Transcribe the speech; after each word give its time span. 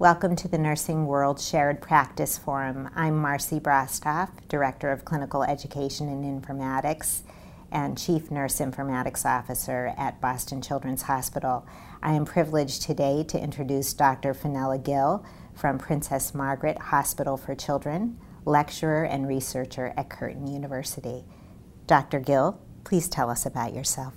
Welcome 0.00 0.34
to 0.36 0.48
the 0.48 0.56
Nursing 0.56 1.04
World 1.04 1.38
Shared 1.38 1.82
Practice 1.82 2.38
Forum. 2.38 2.88
I'm 2.94 3.18
Marcy 3.18 3.60
Brostoff, 3.60 4.30
Director 4.48 4.90
of 4.90 5.04
Clinical 5.04 5.42
Education 5.42 6.08
and 6.08 6.24
Informatics 6.24 7.20
and 7.70 7.98
Chief 7.98 8.30
Nurse 8.30 8.60
Informatics 8.60 9.26
Officer 9.26 9.92
at 9.98 10.18
Boston 10.18 10.62
Children's 10.62 11.02
Hospital. 11.02 11.66
I 12.02 12.14
am 12.14 12.24
privileged 12.24 12.80
today 12.80 13.24
to 13.24 13.38
introduce 13.38 13.92
Dr. 13.92 14.32
Fenella 14.32 14.78
Gill 14.78 15.22
from 15.54 15.76
Princess 15.76 16.34
Margaret 16.34 16.78
Hospital 16.78 17.36
for 17.36 17.54
Children, 17.54 18.18
lecturer 18.46 19.04
and 19.04 19.28
researcher 19.28 19.92
at 19.98 20.08
Curtin 20.08 20.46
University. 20.46 21.26
Dr. 21.86 22.20
Gill, 22.20 22.58
please 22.84 23.06
tell 23.06 23.28
us 23.28 23.44
about 23.44 23.74
yourself. 23.74 24.14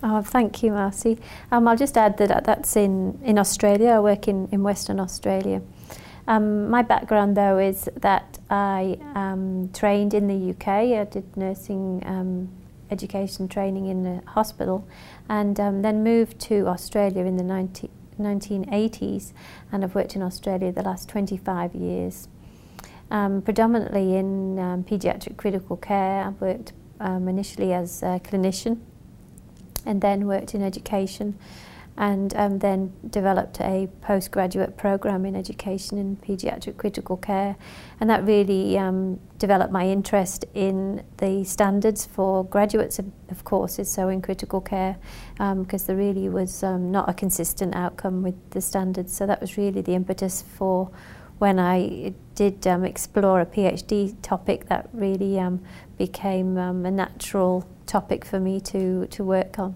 Oh, 0.00 0.22
thank 0.22 0.62
you, 0.62 0.70
Marcy. 0.70 1.18
Um, 1.50 1.66
I'll 1.66 1.76
just 1.76 1.96
add 1.98 2.18
that 2.18 2.44
that's 2.44 2.76
in, 2.76 3.18
in 3.24 3.36
Australia. 3.36 3.90
I 3.90 4.00
work 4.00 4.28
in, 4.28 4.48
in 4.52 4.62
Western 4.62 5.00
Australia. 5.00 5.60
Um, 6.28 6.70
my 6.70 6.82
background, 6.82 7.36
though, 7.36 7.58
is 7.58 7.88
that 7.96 8.38
I 8.48 8.98
um, 9.16 9.70
trained 9.72 10.14
in 10.14 10.28
the 10.28 10.50
UK. 10.50 10.68
I 10.68 11.04
did 11.10 11.36
nursing 11.36 12.04
um, 12.06 12.48
education 12.92 13.48
training 13.48 13.86
in 13.86 14.06
a 14.06 14.30
hospital 14.30 14.86
and 15.28 15.58
um, 15.58 15.82
then 15.82 16.04
moved 16.04 16.38
to 16.42 16.68
Australia 16.68 17.24
in 17.24 17.36
the 17.36 17.42
90, 17.42 17.90
1980s 18.20 19.32
and 19.72 19.82
I've 19.82 19.94
worked 19.94 20.14
in 20.14 20.22
Australia 20.22 20.70
the 20.70 20.82
last 20.82 21.08
25 21.08 21.74
years. 21.74 22.28
Um, 23.10 23.42
predominantly 23.42 24.16
in 24.16 24.56
paediatric 24.88 25.38
critical 25.38 25.76
care. 25.76 26.24
I 26.24 26.28
worked 26.28 26.72
initially 27.00 27.72
as 27.72 28.02
a 28.02 28.20
clinician 28.22 28.80
and 29.88 30.00
then 30.00 30.26
worked 30.26 30.54
in 30.54 30.62
education 30.62 31.36
and 31.98 32.32
um, 32.36 32.60
then 32.60 32.92
developed 33.10 33.60
a 33.60 33.88
postgraduate 34.02 34.76
program 34.76 35.26
in 35.26 35.34
education 35.34 35.98
in 35.98 36.16
paediatric 36.16 36.76
critical 36.76 37.16
care. 37.16 37.56
And 37.98 38.08
that 38.08 38.24
really 38.24 38.78
um, 38.78 39.18
developed 39.38 39.72
my 39.72 39.88
interest 39.88 40.44
in 40.54 41.02
the 41.16 41.42
standards 41.42 42.06
for 42.06 42.44
graduates 42.44 43.00
of, 43.00 43.06
of 43.30 43.42
courses 43.42 43.90
so 43.90 44.08
in 44.08 44.22
critical 44.22 44.60
care 44.60 44.96
because 45.32 45.82
um, 45.82 45.86
there 45.88 45.96
really 45.96 46.28
was 46.28 46.62
um, 46.62 46.92
not 46.92 47.08
a 47.08 47.14
consistent 47.14 47.74
outcome 47.74 48.22
with 48.22 48.50
the 48.50 48.60
standards. 48.60 49.12
So 49.16 49.26
that 49.26 49.40
was 49.40 49.56
really 49.56 49.80
the 49.80 49.94
impetus 49.94 50.44
for 50.56 50.92
when 51.38 51.58
I 51.58 52.14
did 52.34 52.66
um, 52.66 52.84
explore 52.84 53.40
a 53.40 53.46
PhD 53.46 54.14
topic 54.22 54.68
that 54.68 54.88
really 54.92 55.38
um, 55.38 55.60
became 55.96 56.56
um, 56.56 56.86
a 56.86 56.90
natural 56.90 57.68
topic 57.86 58.24
for 58.24 58.38
me 58.38 58.60
to, 58.60 59.06
to 59.06 59.24
work 59.24 59.58
on. 59.58 59.74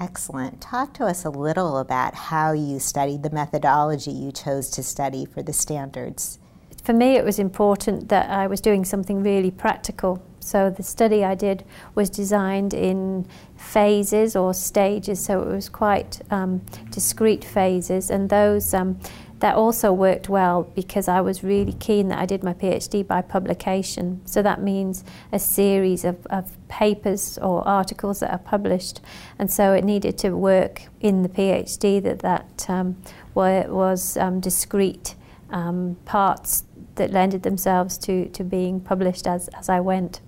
Excellent. 0.00 0.60
Talk 0.60 0.94
to 0.94 1.04
us 1.06 1.24
a 1.24 1.30
little 1.30 1.78
about 1.78 2.14
how 2.14 2.52
you 2.52 2.78
studied 2.78 3.24
the 3.24 3.30
methodology 3.30 4.12
you 4.12 4.30
chose 4.30 4.70
to 4.70 4.82
study 4.82 5.24
for 5.24 5.42
the 5.42 5.52
standards. 5.52 6.38
For 6.84 6.92
me, 6.92 7.16
it 7.16 7.24
was 7.24 7.38
important 7.38 8.08
that 8.08 8.30
I 8.30 8.46
was 8.46 8.60
doing 8.60 8.84
something 8.84 9.22
really 9.22 9.50
practical. 9.50 10.22
So 10.38 10.70
the 10.70 10.82
study 10.82 11.24
I 11.24 11.34
did 11.34 11.64
was 11.94 12.08
designed 12.08 12.72
in 12.72 13.26
phases 13.56 14.36
or 14.36 14.54
stages, 14.54 15.22
so 15.22 15.42
it 15.42 15.48
was 15.48 15.68
quite 15.68 16.22
um, 16.30 16.62
discrete 16.90 17.44
phases, 17.44 18.10
and 18.10 18.30
those 18.30 18.72
um, 18.72 18.98
that 19.40 19.54
also 19.54 19.92
worked 19.92 20.28
well 20.28 20.64
because 20.74 21.06
I 21.06 21.20
was 21.20 21.44
really 21.44 21.72
keen 21.72 22.08
that 22.08 22.18
I 22.18 22.26
did 22.26 22.42
my 22.42 22.54
PhD 22.54 23.06
by 23.06 23.22
publication. 23.22 24.20
So 24.24 24.42
that 24.42 24.60
means 24.60 25.04
a 25.32 25.38
series 25.38 26.04
of, 26.04 26.26
of 26.26 26.56
papers 26.68 27.38
or 27.38 27.66
articles 27.66 28.20
that 28.20 28.32
are 28.32 28.38
published. 28.38 29.00
And 29.38 29.50
so 29.50 29.72
it 29.72 29.84
needed 29.84 30.18
to 30.18 30.30
work 30.32 30.82
in 31.00 31.22
the 31.22 31.28
PhD 31.28 32.02
that 32.02 32.18
that 32.20 32.66
um, 32.68 32.96
was 33.34 34.16
um, 34.16 34.40
discrete 34.40 35.14
um, 35.50 35.96
parts 36.04 36.64
that 36.96 37.12
lended 37.12 37.44
themselves 37.44 37.96
to, 37.98 38.28
to 38.30 38.42
being 38.42 38.80
published 38.80 39.26
as, 39.26 39.48
as 39.48 39.68
I 39.68 39.78
went. 39.78 40.20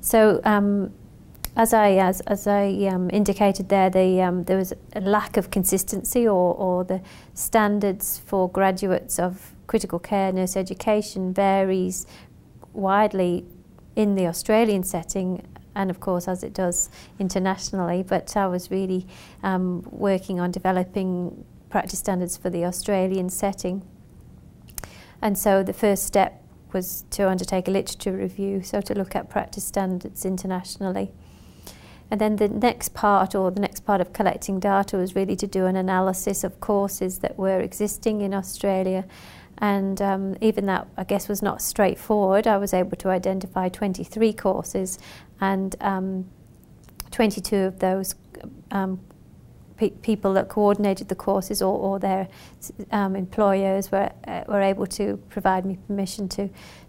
So 0.00 0.40
um, 0.44 0.92
as 1.58 1.74
I 1.74 1.94
as, 1.94 2.20
as 2.20 2.46
I 2.46 2.68
um, 2.88 3.10
indicated 3.12 3.68
there, 3.68 3.90
the, 3.90 4.22
um, 4.22 4.44
there 4.44 4.56
was 4.56 4.72
a 4.94 5.00
lack 5.00 5.36
of 5.36 5.50
consistency, 5.50 6.26
or, 6.26 6.54
or 6.54 6.84
the 6.84 7.02
standards 7.34 8.22
for 8.24 8.48
graduates 8.48 9.18
of 9.18 9.54
critical 9.66 9.98
care 9.98 10.32
nurse 10.32 10.56
education 10.56 11.34
varies 11.34 12.06
widely 12.72 13.44
in 13.96 14.14
the 14.14 14.28
Australian 14.28 14.84
setting, 14.84 15.44
and 15.74 15.90
of 15.90 15.98
course 15.98 16.28
as 16.28 16.44
it 16.44 16.54
does 16.54 16.90
internationally. 17.18 18.04
But 18.04 18.36
I 18.36 18.46
was 18.46 18.70
really 18.70 19.04
um, 19.42 19.82
working 19.90 20.38
on 20.38 20.52
developing 20.52 21.44
practice 21.70 21.98
standards 21.98 22.36
for 22.36 22.50
the 22.50 22.64
Australian 22.66 23.30
setting, 23.30 23.82
and 25.20 25.36
so 25.36 25.64
the 25.64 25.72
first 25.72 26.04
step 26.04 26.40
was 26.72 27.04
to 27.10 27.28
undertake 27.28 27.66
a 27.66 27.72
literature 27.72 28.12
review, 28.12 28.62
so 28.62 28.80
to 28.80 28.94
look 28.94 29.16
at 29.16 29.28
practice 29.28 29.64
standards 29.64 30.24
internationally. 30.24 31.10
And 32.10 32.20
then 32.20 32.36
the 32.36 32.48
next 32.48 32.94
part, 32.94 33.34
or 33.34 33.50
the 33.50 33.60
next 33.60 33.84
part 33.84 34.00
of 34.00 34.12
collecting 34.12 34.60
data, 34.60 34.96
was 34.96 35.14
really 35.14 35.36
to 35.36 35.46
do 35.46 35.66
an 35.66 35.76
analysis 35.76 36.42
of 36.42 36.58
courses 36.60 37.18
that 37.18 37.38
were 37.38 37.60
existing 37.60 38.22
in 38.22 38.32
Australia. 38.32 39.04
And 39.58 40.00
um, 40.00 40.36
even 40.40 40.66
that, 40.66 40.86
I 40.96 41.04
guess, 41.04 41.28
was 41.28 41.42
not 41.42 41.60
straightforward. 41.60 42.46
I 42.46 42.56
was 42.56 42.72
able 42.72 42.96
to 42.98 43.08
identify 43.08 43.68
23 43.68 44.32
courses, 44.32 44.98
and 45.40 45.74
um, 45.80 46.30
22 47.10 47.56
of 47.56 47.78
those 47.80 48.14
um, 48.70 49.00
pe 49.76 49.90
people 49.90 50.32
that 50.34 50.48
coordinated 50.48 51.08
the 51.08 51.14
courses 51.14 51.62
or, 51.62 51.76
or 51.78 51.98
their 51.98 52.28
um, 52.90 53.16
employers 53.16 53.90
were, 53.90 54.10
uh, 54.26 54.44
were 54.48 54.60
able 54.60 54.86
to 54.86 55.16
provide 55.28 55.64
me 55.64 55.78
permission 55.86 56.28
to, 56.28 56.48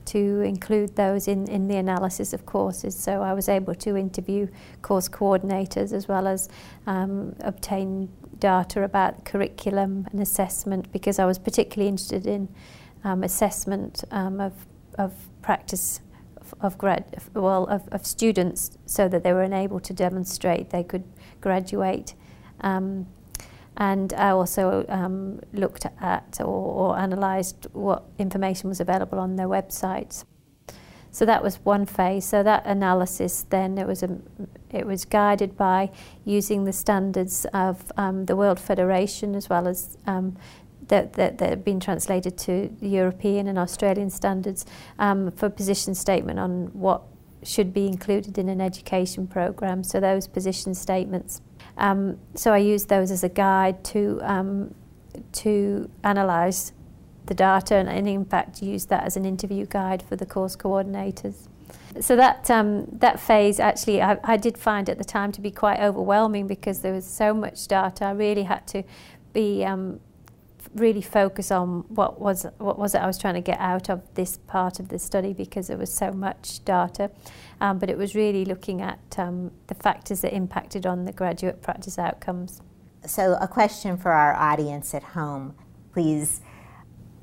to 0.10 0.42
include 0.42 0.96
those 0.96 1.28
in, 1.28 1.48
in 1.48 1.68
the 1.68 1.78
analysis 1.78 2.34
of 2.34 2.46
courses. 2.46 2.98
So 2.98 3.22
I 3.22 3.34
was 3.34 3.48
able 3.48 3.76
to 3.76 3.96
interview 3.96 4.48
course 4.82 5.08
coordinators 5.08 5.94
as 5.94 6.08
well 6.08 6.28
as 6.28 6.50
um, 6.88 7.36
obtain 7.42 8.10
data 8.40 8.84
about 8.84 9.26
curriculum 9.26 10.08
and 10.12 10.22
assessment 10.22 10.92
because 10.92 11.20
I 11.20 11.26
was 11.26 11.38
particularly 11.38 11.90
interested 11.90 12.26
in 12.26 12.50
um, 13.04 13.24
assessment 13.24 14.04
um, 14.12 14.40
of, 14.40 14.54
of 14.98 15.14
practice 15.42 16.02
of 16.62 16.78
grad 16.80 17.06
well 17.36 17.66
of, 17.66 17.88
of 17.90 18.06
students 18.08 18.78
so 18.88 19.08
that 19.08 19.24
they 19.24 19.32
were 19.34 19.44
enabled 19.44 19.84
to 19.84 19.94
demonstrate 19.94 20.72
they 20.72 20.84
could 20.84 21.04
graduate 21.42 22.16
um, 22.62 23.06
and 23.78 24.14
I 24.14 24.30
also 24.32 24.86
um, 24.90 25.40
looked 25.54 25.86
at 26.02 26.38
or, 26.40 26.46
or 26.46 26.98
analysed 26.98 27.68
what 27.74 28.04
information 28.18 28.70
was 28.70 28.80
available 28.80 29.20
on 29.20 29.36
their 29.36 29.48
websites. 29.48 30.26
So 31.12 31.26
that 31.26 31.42
was 31.42 31.56
one 31.64 31.86
phase. 31.86 32.26
So 32.26 32.44
that 32.44 32.66
analysis 32.66 33.46
then 33.50 33.78
it 33.78 33.88
was 33.88 34.04
a, 34.04 34.18
it 34.72 34.86
was 34.86 35.06
guided 35.06 35.58
by 35.58 35.92
using 36.24 36.66
the 36.66 36.74
standards 36.74 37.46
of 37.54 37.92
um, 37.98 38.26
the 38.26 38.36
World 38.36 38.60
Federation 38.60 39.36
as 39.36 39.50
well 39.50 39.68
as 39.68 39.98
um, 40.06 40.38
that, 40.88 41.14
that, 41.14 41.38
that 41.38 41.64
been 41.64 41.80
translated 41.80 42.38
to 42.40 42.76
European 42.82 43.48
and 43.48 43.58
Australian 43.58 44.10
standards 44.10 44.66
um, 45.00 45.32
for 45.32 45.50
position 45.50 45.96
statement 45.96 46.40
on 46.40 46.68
what 46.74 47.04
should 47.44 47.74
be 47.74 47.88
included 47.88 48.38
in 48.38 48.50
an 48.50 48.60
education 48.60 49.26
program. 49.26 49.84
So 49.84 50.00
those 50.00 50.28
position 50.28 50.74
statements 50.76 51.42
um, 51.80 52.20
so 52.36 52.54
I 52.54 52.58
used 52.58 52.90
those 52.90 53.10
as 53.10 53.24
a 53.24 53.30
guide 53.30 53.84
to 53.86 54.20
um, 54.22 54.76
to 55.32 55.90
analyse 56.04 56.74
the 57.26 57.34
data 57.34 57.76
and, 57.76 57.88
and, 57.88 58.08
in 58.08 58.26
fact 58.26 58.62
use 58.62 58.86
that 58.86 59.04
as 59.04 59.16
an 59.16 59.26
interview 59.26 59.66
guide 59.66 60.02
for 60.02 60.16
the 60.16 60.26
course 60.26 60.56
coordinators. 60.56 61.48
So 62.00 62.16
that 62.16 62.50
um, 62.52 62.86
that 63.00 63.20
phase 63.20 63.60
actually 63.60 64.02
I, 64.02 64.18
I 64.24 64.38
did 64.38 64.58
find 64.58 64.90
at 64.90 64.98
the 64.98 65.04
time 65.04 65.32
to 65.34 65.42
be 65.42 65.52
quite 65.52 65.80
overwhelming 65.80 66.48
because 66.48 66.82
there 66.82 66.94
was 66.94 67.06
so 67.06 67.34
much 67.34 67.68
data. 67.68 68.06
I 68.06 68.12
really 68.12 68.44
had 68.44 68.68
to 68.68 68.84
be 69.34 69.64
um, 69.64 70.00
really 70.76 71.02
focus 71.02 71.52
on 71.52 71.82
what 71.90 72.20
was 72.20 72.46
what 72.58 72.78
was 72.78 72.94
it 72.94 73.00
I 73.00 73.08
was 73.08 73.18
trying 73.18 73.36
to 73.36 73.42
get 73.42 73.60
out 73.60 73.90
of 73.90 74.02
this 74.16 74.38
part 74.38 74.80
of 74.80 74.90
the 74.90 75.00
study 75.00 75.34
because 75.34 75.68
there 75.68 75.78
was 75.78 75.94
so 75.94 76.12
much 76.12 76.64
data. 76.66 77.12
Um, 77.62 77.78
but 77.78 77.90
it 77.90 77.98
was 77.98 78.16
really 78.16 78.46
looking 78.46 78.82
at 78.82 79.00
um, 79.18 79.52
the 79.68 79.76
factors 79.76 80.22
that 80.22 80.34
impacted 80.34 80.86
on 80.86 81.06
the 81.06 81.12
graduate 81.12 81.62
practice 81.62 82.00
outcomes. 82.00 82.62
So, 83.06 83.38
a 83.40 83.48
question 83.48 83.98
for 83.98 84.12
our 84.12 84.34
audience 84.34 84.94
at 84.94 85.04
home. 85.04 85.56
Please 85.94 86.42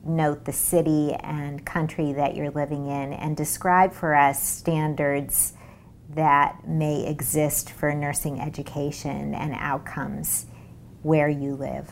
note 0.04 0.44
the 0.44 0.52
city 0.52 1.12
and 1.20 1.64
country 1.64 2.12
that 2.12 2.36
you're 2.36 2.50
living 2.50 2.86
in 2.86 3.12
and 3.12 3.36
describe 3.36 3.92
for 3.92 4.14
us 4.14 4.42
standards 4.42 5.54
that 6.08 6.66
may 6.66 7.06
exist 7.06 7.70
for 7.70 7.94
nursing 7.94 8.40
education 8.40 9.34
and 9.34 9.54
outcomes 9.56 10.46
where 11.02 11.28
you 11.28 11.54
live. 11.54 11.90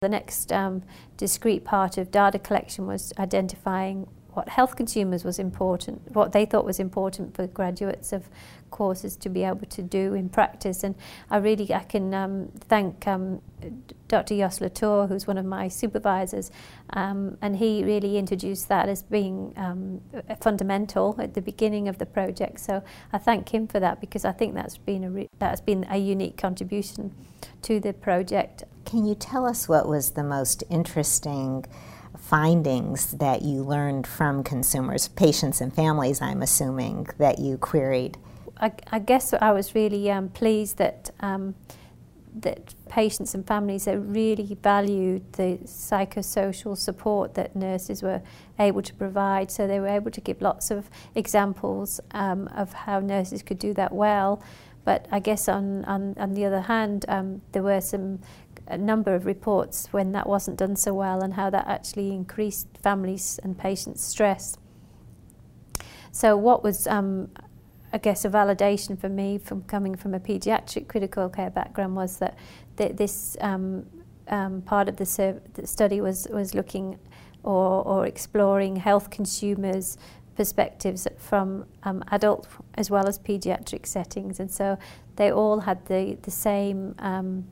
The 0.00 0.08
next 0.08 0.50
um, 0.50 0.82
discrete 1.16 1.64
part 1.64 1.98
of 1.98 2.10
data 2.10 2.38
collection 2.38 2.86
was 2.86 3.12
identifying 3.18 4.08
what 4.34 4.48
health 4.48 4.76
consumers 4.76 5.24
was 5.24 5.38
important, 5.38 6.10
what 6.12 6.32
they 6.32 6.44
thought 6.44 6.64
was 6.64 6.78
important 6.78 7.34
for 7.34 7.46
graduates 7.46 8.12
of 8.12 8.28
courses 8.70 9.16
to 9.16 9.28
be 9.28 9.42
able 9.44 9.66
to 9.66 9.82
do 9.82 10.14
in 10.14 10.28
practice. 10.28 10.84
And 10.84 10.94
I 11.30 11.38
really, 11.38 11.72
I 11.74 11.80
can 11.80 12.14
um, 12.14 12.52
thank 12.68 13.06
um, 13.06 13.42
Dr. 14.08 14.36
Jos 14.36 14.60
Latour, 14.60 15.06
who's 15.06 15.26
one 15.26 15.38
of 15.38 15.44
my 15.44 15.68
supervisors, 15.68 16.50
um, 16.90 17.36
and 17.42 17.56
he 17.56 17.84
really 17.84 18.16
introduced 18.16 18.68
that 18.68 18.88
as 18.88 19.02
being 19.02 19.52
um, 19.56 20.00
fundamental 20.40 21.16
at 21.18 21.34
the 21.34 21.42
beginning 21.42 21.88
of 21.88 21.98
the 21.98 22.06
project. 22.06 22.60
So 22.60 22.82
I 23.12 23.18
thank 23.18 23.52
him 23.52 23.66
for 23.66 23.80
that 23.80 24.00
because 24.00 24.24
I 24.24 24.32
think 24.32 24.54
that's 24.54 24.78
been 24.78 25.04
a 25.04 25.28
that's 25.38 25.60
been 25.60 25.86
a 25.90 25.98
unique 25.98 26.36
contribution 26.36 27.14
to 27.62 27.80
the 27.80 27.92
project. 27.92 28.64
Can 28.84 29.04
you 29.04 29.14
tell 29.14 29.46
us 29.46 29.68
what 29.68 29.88
was 29.88 30.12
the 30.12 30.24
most 30.24 30.64
interesting? 30.70 31.64
Findings 32.30 33.10
that 33.12 33.42
you 33.42 33.62
learned 33.62 34.06
from 34.06 34.44
consumers, 34.44 35.08
patients 35.08 35.60
and 35.60 35.74
families, 35.74 36.22
I'm 36.22 36.42
assuming, 36.42 37.08
that 37.18 37.40
you 37.40 37.58
queried? 37.58 38.16
I, 38.58 38.72
I 38.92 39.00
guess 39.00 39.34
I 39.34 39.50
was 39.50 39.74
really 39.74 40.10
um, 40.10 40.28
pleased 40.28 40.78
that 40.78 41.10
um, 41.20 41.54
that 42.32 42.74
patients 42.88 43.34
and 43.34 43.44
families 43.44 43.88
really 43.88 44.56
valued 44.62 45.32
the 45.32 45.58
psychosocial 45.64 46.78
support 46.78 47.34
that 47.34 47.56
nurses 47.56 48.02
were 48.02 48.22
able 48.58 48.82
to 48.82 48.94
provide. 48.94 49.50
So 49.50 49.66
they 49.66 49.80
were 49.80 49.88
able 49.88 50.12
to 50.12 50.20
give 50.20 50.40
lots 50.40 50.70
of 50.70 50.88
examples 51.16 52.00
um, 52.12 52.48
of 52.54 52.72
how 52.72 53.00
nurses 53.00 53.42
could 53.42 53.58
do 53.58 53.74
that 53.74 53.92
well. 53.92 54.40
But 54.84 55.06
I 55.10 55.18
guess 55.18 55.48
on, 55.48 55.84
on, 55.84 56.14
on 56.18 56.34
the 56.34 56.44
other 56.44 56.60
hand, 56.60 57.04
um, 57.08 57.42
there 57.52 57.62
were 57.62 57.80
some 57.80 58.20
a 58.70 58.78
number 58.78 59.14
of 59.14 59.26
reports 59.26 59.88
when 59.90 60.12
that 60.12 60.26
wasn't 60.28 60.56
done 60.56 60.76
so 60.76 60.94
well 60.94 61.22
and 61.22 61.34
how 61.34 61.50
that 61.50 61.66
actually 61.66 62.12
increased 62.12 62.68
families 62.82 63.38
and 63.42 63.58
patients' 63.58 64.04
stress. 64.04 64.56
So 66.12 66.36
what 66.36 66.62
was, 66.62 66.86
um, 66.86 67.30
I 67.92 67.98
guess, 67.98 68.24
a 68.24 68.30
validation 68.30 68.98
for 68.98 69.08
me 69.08 69.38
from 69.38 69.62
coming 69.64 69.96
from 69.96 70.14
a 70.14 70.20
paediatric 70.20 70.88
critical 70.88 71.28
care 71.28 71.50
background 71.50 71.96
was 71.96 72.18
that 72.18 72.36
th 72.76 72.96
this 72.96 73.36
um, 73.40 73.86
um, 74.28 74.62
part 74.62 74.88
of 74.88 74.96
the, 74.96 75.40
the, 75.54 75.66
study 75.66 76.00
was, 76.00 76.26
was 76.30 76.54
looking 76.54 76.98
or, 77.42 77.82
or 77.84 78.06
exploring 78.06 78.76
health 78.76 79.10
consumers' 79.10 79.98
perspectives 80.36 81.06
from 81.18 81.66
um, 81.82 82.02
adult 82.10 82.46
as 82.74 82.90
well 82.90 83.06
as 83.08 83.18
paediatric 83.18 83.86
settings. 83.86 84.40
And 84.40 84.50
so 84.50 84.78
they 85.16 85.30
all 85.32 85.60
had 85.60 85.84
the, 85.86 86.16
the 86.22 86.30
same 86.30 86.94
um, 86.98 87.44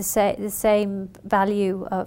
the, 0.00 0.04
sa 0.04 0.32
the 0.38 0.50
same 0.50 1.10
value 1.24 1.86
of 1.90 2.06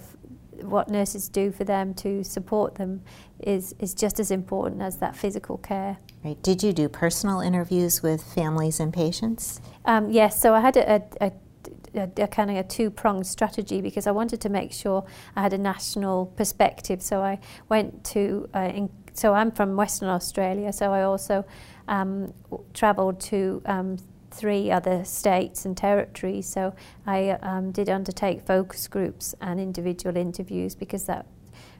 what 0.62 0.88
nurses 0.88 1.28
do 1.28 1.52
for 1.52 1.64
them 1.64 1.94
to 1.94 2.24
support 2.24 2.74
them 2.74 3.02
is, 3.40 3.74
is 3.78 3.94
just 3.94 4.20
as 4.20 4.30
important 4.30 4.82
as 4.82 4.98
that 4.98 5.14
physical 5.16 5.58
care. 5.58 5.98
Right. 6.24 6.40
Did 6.42 6.62
you 6.62 6.72
do 6.72 6.88
personal 6.88 7.40
interviews 7.40 8.02
with 8.02 8.22
families 8.22 8.80
and 8.80 8.92
patients? 8.92 9.60
Um, 9.84 10.10
yes, 10.10 10.40
so 10.40 10.54
I 10.54 10.60
had 10.60 10.76
a, 10.76 11.02
a, 11.20 11.32
a, 11.94 12.10
a 12.26 12.28
kind 12.28 12.50
of 12.50 12.56
a 12.56 12.62
two-pronged 12.62 13.26
strategy 13.26 13.80
because 13.80 14.06
I 14.06 14.12
wanted 14.12 14.40
to 14.40 14.48
make 14.48 14.72
sure 14.72 15.04
I 15.36 15.42
had 15.42 15.52
a 15.52 15.58
national 15.58 16.26
perspective. 16.40 17.02
So 17.02 17.20
I 17.20 17.38
went 17.68 18.04
to, 18.14 18.48
uh, 18.54 18.72
in, 18.74 18.90
so 19.12 19.34
I'm 19.34 19.50
from 19.50 19.76
Western 19.76 20.08
Australia, 20.08 20.72
so 20.72 20.92
I 20.92 21.02
also 21.02 21.44
um, 21.88 22.32
travelled 22.72 23.20
to 23.32 23.62
um, 23.66 23.98
three 24.34 24.70
other 24.70 25.04
states 25.04 25.64
and 25.64 25.76
territories. 25.76 26.46
So 26.46 26.74
I 27.06 27.30
um, 27.30 27.72
did 27.72 27.88
undertake 27.88 28.46
focus 28.46 28.88
groups 28.88 29.34
and 29.40 29.60
individual 29.60 30.16
interviews 30.16 30.74
because 30.74 31.04
that 31.06 31.26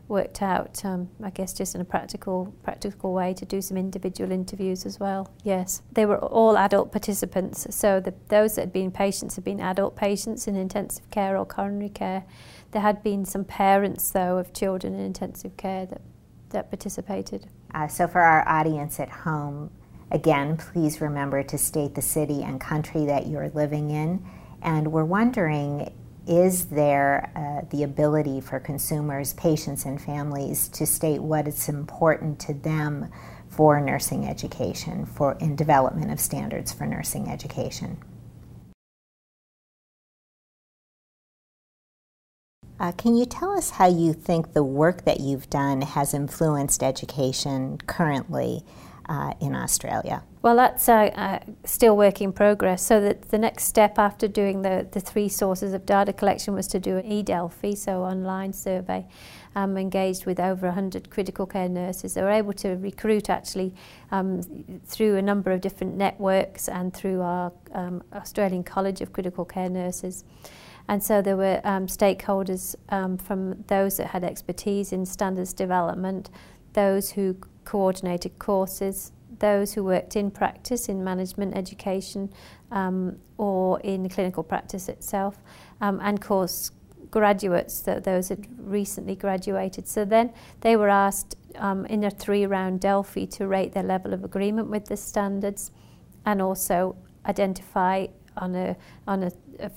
worked 0.07 0.43
out, 0.43 0.85
um, 0.85 1.09
I 1.23 1.31
guess, 1.31 1.53
just 1.53 1.75
in 1.75 1.81
a 1.81 1.85
practical 1.85 2.55
practical 2.63 3.13
way 3.13 3.33
to 3.35 3.45
do 3.45 3.63
some 3.63 3.77
individual 3.77 4.31
interviews 4.31 4.85
as 4.85 5.01
well. 5.01 5.31
Yes, 5.43 5.83
they 5.93 6.07
were 6.07 6.19
all 6.19 6.59
adult 6.59 6.93
participants. 6.93 7.67
So 7.75 8.01
the, 8.01 8.15
those 8.29 8.55
that 8.55 8.63
had 8.63 8.73
been 8.73 8.91
patients 8.91 9.35
had 9.37 9.45
been 9.45 9.61
adult 9.61 9.97
patients 9.97 10.47
in 10.47 10.57
intensive 10.57 11.11
care 11.11 11.37
or 11.39 11.47
coronary 11.47 11.89
care. 11.89 12.25
There 12.73 12.83
had 12.83 13.03
been 13.03 13.25
some 13.25 13.45
parents, 13.45 14.11
though, 14.11 14.37
of 14.39 14.53
children 14.53 14.95
in 14.95 15.01
intensive 15.01 15.57
care 15.57 15.87
that 15.87 16.03
that 16.51 16.71
participated. 16.71 17.49
Uh, 17.75 17.89
so 17.89 18.07
for 18.07 18.21
our 18.21 18.47
audience 18.49 19.01
at 19.01 19.09
home, 19.11 19.71
Again, 20.11 20.57
please 20.57 21.01
remember 21.01 21.43
to 21.43 21.59
state 21.59 21.95
the 21.95 22.03
city 22.03 22.43
and 22.43 22.61
country 22.61 23.07
that 23.07 23.27
you're 23.27 23.51
living 23.51 23.91
in. 23.91 24.25
And 24.63 24.93
we're 24.93 25.05
wondering 25.05 25.93
is 26.27 26.67
there 26.67 27.31
uh, 27.37 27.69
the 27.71 27.83
ability 27.83 28.41
for 28.41 28.59
consumers, 28.59 29.35
patients, 29.35 29.85
and 29.85 30.01
families 30.01 30.69
to 30.69 30.87
state 30.87 31.21
what 31.21 31.47
is 31.47 31.69
important 31.69 32.39
to 32.41 32.55
them 32.55 33.11
for 33.51 33.79
nursing 33.81 34.27
education, 34.27 35.05
for 35.05 35.37
in 35.39 35.55
development 35.55 36.11
of 36.11 36.19
standards 36.19 36.73
for 36.73 36.87
nursing 36.87 37.29
education? 37.29 37.99
Uh, 42.81 42.91
can 42.93 43.15
you 43.15 43.25
tell 43.25 43.57
us 43.57 43.71
how 43.71 43.87
you 43.87 44.13
think 44.13 44.53
the 44.53 44.65
work 44.65 45.05
that 45.05 45.21
you've 45.21 45.49
done 45.49 45.83
has 45.83 46.13
influenced 46.13 46.83
education 46.83 47.79
currently? 47.87 48.65
Uh, 49.09 49.33
in 49.41 49.55
Australia? 49.55 50.23
Well, 50.43 50.57
that's 50.57 50.89
uh, 50.89 51.41
still 51.65 51.97
work 51.97 52.21
in 52.21 52.33
progress. 52.33 52.85
So 52.85 53.01
that 53.01 53.31
the 53.31 53.39
next 53.39 53.65
step 53.65 53.99
after 53.99 54.29
doing 54.29 54.63
the, 54.63 54.87
the 54.91 55.01
three 55.01 55.29
sources 55.29 55.73
of 55.73 55.87
data 55.87 56.13
collection 56.13 56.55
was 56.55 56.67
to 56.69 56.79
do 56.79 56.99
an 56.99 57.05
eDelphi, 57.05 57.77
so 57.77 58.03
online 58.03 58.53
survey, 58.53 59.07
um, 59.55 59.79
engaged 59.79 60.27
with 60.27 60.39
over 60.39 60.67
100 60.67 61.09
critical 61.09 61.47
care 61.47 61.69
nurses. 61.69 62.15
They 62.15 62.23
were 62.23 62.31
able 62.31 62.53
to 62.55 62.75
recruit 62.77 63.31
actually 63.31 63.75
um, 64.11 64.43
through 64.85 65.17
a 65.17 65.23
number 65.23 65.51
of 65.51 65.61
different 65.61 65.97
networks 65.97 66.69
and 66.69 66.93
through 66.93 67.23
our 67.23 67.53
um, 67.73 68.03
Australian 68.13 68.65
College 68.65 69.01
of 69.01 69.13
Critical 69.13 69.45
Care 69.45 69.71
Nurses. 69.71 70.25
And 70.89 71.03
so 71.03 71.23
there 71.23 71.37
were 71.37 71.61
um, 71.65 71.87
stakeholders 71.87 72.75
um, 72.91 73.17
from 73.17 73.65
those 73.69 73.97
that 73.97 74.09
had 74.09 74.25
expertise 74.25 74.93
in 74.93 75.07
standards 75.07 75.53
development, 75.55 76.29
those 76.75 77.11
who 77.13 77.37
coordinated 77.65 78.39
courses, 78.39 79.13
those 79.39 79.75
who 79.75 79.85
worked 79.85 80.17
in 80.17 80.31
practice, 80.31 80.89
in 80.89 81.03
management 81.03 81.57
education, 81.57 82.33
um, 82.71 83.19
or 83.37 83.81
in 83.81 84.09
clinical 84.09 84.43
practice 84.43 84.89
itself, 84.89 85.43
um, 85.81 86.01
and 86.03 86.21
course 86.21 86.71
graduates, 87.11 87.81
that 87.83 88.05
those 88.05 88.29
had 88.29 88.47
recently 88.59 89.17
graduated. 89.17 89.87
So 89.89 90.05
then 90.05 90.33
they 90.61 90.77
were 90.77 90.89
asked 90.89 91.37
um, 91.57 91.87
in 91.87 92.05
a 92.05 92.11
three-round 92.11 92.81
Delphi 92.81 93.27
to 93.27 93.47
rate 93.47 93.73
their 93.73 93.83
level 93.83 94.13
of 94.13 94.25
agreement 94.25 94.69
with 94.69 94.87
the 94.87 94.97
standards, 94.97 95.71
and 96.27 96.41
also 96.41 96.97
identify 97.27 98.07
on 98.37 98.55
a 98.55 98.77
on 99.07 99.23
a, 99.23 99.33
a 99.61 99.71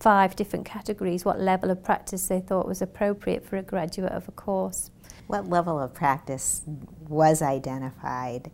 five 0.00 0.36
different 0.36 0.64
categories 0.64 1.24
what 1.24 1.40
level 1.40 1.70
of 1.70 1.82
practice 1.82 2.28
they 2.28 2.40
thought 2.40 2.66
was 2.66 2.80
appropriate 2.80 3.44
for 3.44 3.56
a 3.56 3.62
graduate 3.62 4.12
of 4.12 4.28
a 4.28 4.32
course. 4.32 4.90
What 5.26 5.48
level 5.48 5.78
of 5.78 5.94
practice 5.94 6.62
was 7.08 7.42
identified 7.42 8.50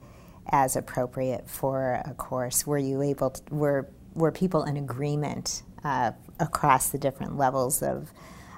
as 0.50 0.76
appropriate 0.76 1.48
for 1.48 2.02
a 2.04 2.14
course? 2.14 2.66
Were 2.66 2.78
you 2.78 3.02
able 3.02 3.30
to, 3.30 3.54
were, 3.54 3.88
were 4.14 4.32
people 4.32 4.64
in 4.64 4.76
agreement 4.76 5.62
uh, 5.84 6.12
across 6.40 6.90
the 6.90 6.98
different 6.98 7.36
levels 7.36 7.82
of 7.82 8.12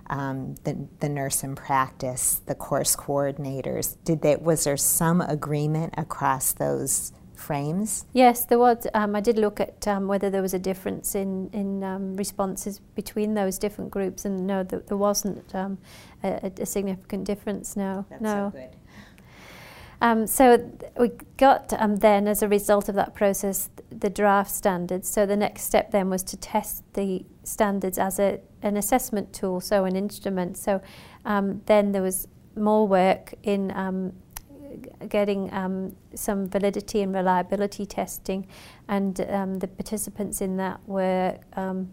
um, 0.09 0.55
the, 0.65 0.87
the 1.01 1.09
nurse 1.09 1.43
in 1.43 1.55
practice, 1.57 2.41
the 2.47 2.55
course 2.55 2.97
coordinators? 2.97 3.97
Did 4.05 4.23
they, 4.23 4.37
was 4.37 4.65
there 4.65 4.77
some 4.77 5.21
agreement 5.21 5.95
across 5.97 6.53
those 6.53 7.13
frames? 7.37 8.07
Yes, 8.13 8.45
there 8.45 8.59
was. 8.59 8.87
Um, 8.95 9.15
I 9.15 9.21
did 9.21 9.39
look 9.39 9.61
at 9.61 9.87
um, 9.87 10.09
whether 10.09 10.31
there 10.31 10.43
was 10.43 10.55
a 10.55 10.59
difference 10.59 11.15
in, 11.15 11.51
in 11.53 11.83
um, 11.85 12.17
responses 12.17 12.81
between 12.95 13.35
those 13.35 13.59
different 13.59 13.91
groups, 13.91 14.25
and 14.25 14.47
no, 14.47 14.63
there, 14.63 14.81
there 14.81 14.97
wasn't 14.97 15.55
um, 15.55 15.79
a, 16.23 16.53
a, 16.59 16.67
significant 16.67 17.25
difference, 17.25 17.77
no. 17.77 18.05
That's 18.11 18.23
no. 18.23 18.51
so 18.53 18.59
good. 18.59 18.77
Um, 20.01 20.27
so 20.27 20.71
we 20.99 21.13
got 21.37 21.73
um, 21.79 21.97
then, 21.97 22.29
as 22.29 22.43
a 22.43 22.49
result 22.49 22.89
of 22.89 22.95
that 22.97 23.15
process, 23.15 23.71
the 23.91 24.11
draft 24.11 24.51
standards. 24.51 25.09
So 25.09 25.25
the 25.25 25.37
next 25.37 25.63
step 25.63 25.91
then 25.91 26.11
was 26.11 26.23
to 26.25 26.37
test 26.37 26.83
the 26.95 27.25
standards 27.45 27.99
as 27.99 28.19
a, 28.19 28.41
an 28.63 28.77
assessment 28.77 29.33
tool, 29.33 29.61
so 29.61 29.85
an 29.85 29.97
instrument. 29.97 30.59
So 30.59 30.83
um, 31.25 31.63
then 31.67 31.93
there 31.93 32.03
was 32.03 32.29
more 32.55 32.87
work 32.87 33.35
in 33.43 33.71
um, 33.73 34.13
getting 35.09 35.53
um, 35.53 35.97
some 36.15 36.49
validity 36.49 37.03
and 37.03 37.15
reliability 37.15 37.87
testing, 37.87 38.47
and 38.89 39.21
um, 39.31 39.59
the 39.59 39.69
participants 39.69 40.41
in 40.41 40.57
that 40.57 40.81
were 40.87 41.39
um, 41.55 41.91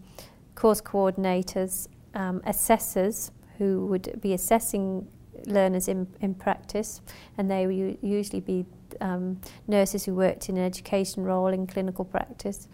course 0.54 0.80
coordinators 0.80 1.88
um, 2.14 2.40
assessors 2.44 3.30
who 3.58 3.86
would 3.86 4.20
be 4.20 4.32
assessing 4.32 5.06
learners 5.46 5.88
in, 5.88 6.06
in 6.20 6.34
practice, 6.34 7.00
and 7.38 7.50
they 7.50 7.66
would 7.66 7.98
usually 8.02 8.40
be 8.40 8.64
um, 9.00 9.40
nurses 9.66 10.04
who 10.04 10.14
worked 10.14 10.48
in 10.48 10.56
an 10.56 10.64
education 10.64 11.24
role 11.24 11.48
in 11.48 11.66
clinical 11.66 12.04
practice. 12.04 12.68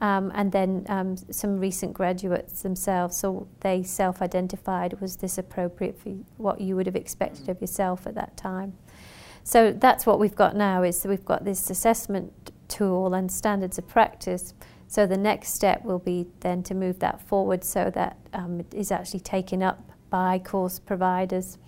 Um, 0.00 0.32
and 0.34 0.50
then 0.50 0.84
um, 0.88 1.16
some 1.30 1.58
recent 1.58 1.92
graduates 1.92 2.62
themselves, 2.62 3.16
so 3.16 3.46
they 3.60 3.82
self-identified, 3.82 5.00
was 5.00 5.16
this 5.16 5.38
appropriate 5.38 5.98
for 5.98 6.10
what 6.36 6.60
you 6.60 6.74
would 6.76 6.86
have 6.86 6.96
expected 6.96 7.48
of 7.48 7.60
yourself 7.60 8.06
at 8.06 8.14
that 8.16 8.36
time? 8.36 8.74
So 9.44 9.72
that's 9.72 10.06
what 10.06 10.18
we've 10.18 10.34
got 10.34 10.56
now, 10.56 10.82
is 10.82 11.04
we've 11.06 11.24
got 11.24 11.44
this 11.44 11.68
assessment 11.68 12.50
tool 12.66 13.12
and 13.12 13.30
standards 13.30 13.78
of 13.78 13.86
practice. 13.86 14.54
So 14.88 15.06
the 15.06 15.18
next 15.18 15.50
step 15.50 15.84
will 15.84 15.98
be 15.98 16.26
then 16.40 16.62
to 16.64 16.74
move 16.74 16.98
that 17.00 17.20
forward 17.20 17.62
so 17.62 17.90
that 17.94 18.16
um, 18.32 18.60
it 18.60 18.72
is 18.72 18.90
actually 18.90 19.20
taken 19.20 19.62
up 19.62 19.92
by 20.08 20.38
course 20.38 20.78
providers. 20.78 21.58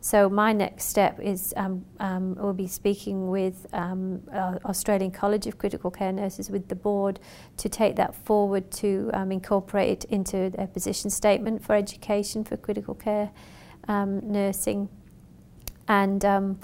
So 0.00 0.28
my 0.28 0.52
next 0.52 0.84
step 0.84 1.18
is 1.18 1.54
um, 1.56 1.86
um, 1.98 2.34
we'll 2.34 2.52
be 2.52 2.66
speaking 2.66 3.30
with 3.30 3.66
um, 3.72 4.20
Australian 4.66 5.10
College 5.10 5.46
of 5.46 5.56
Critical 5.56 5.90
Care 5.90 6.12
Nurses 6.12 6.50
with 6.50 6.68
the 6.68 6.74
board 6.74 7.20
to 7.56 7.70
take 7.70 7.96
that 7.96 8.14
forward 8.14 8.70
to 8.72 9.10
um, 9.14 9.32
incorporate 9.32 10.04
it 10.04 10.10
into 10.10 10.50
their 10.50 10.66
position 10.66 11.08
statement 11.08 11.64
for 11.64 11.74
education 11.74 12.44
for 12.44 12.58
critical 12.58 12.94
care 12.94 13.30
um, 13.88 14.20
nursing 14.30 14.90
and 15.88 16.22
um, 16.22 16.60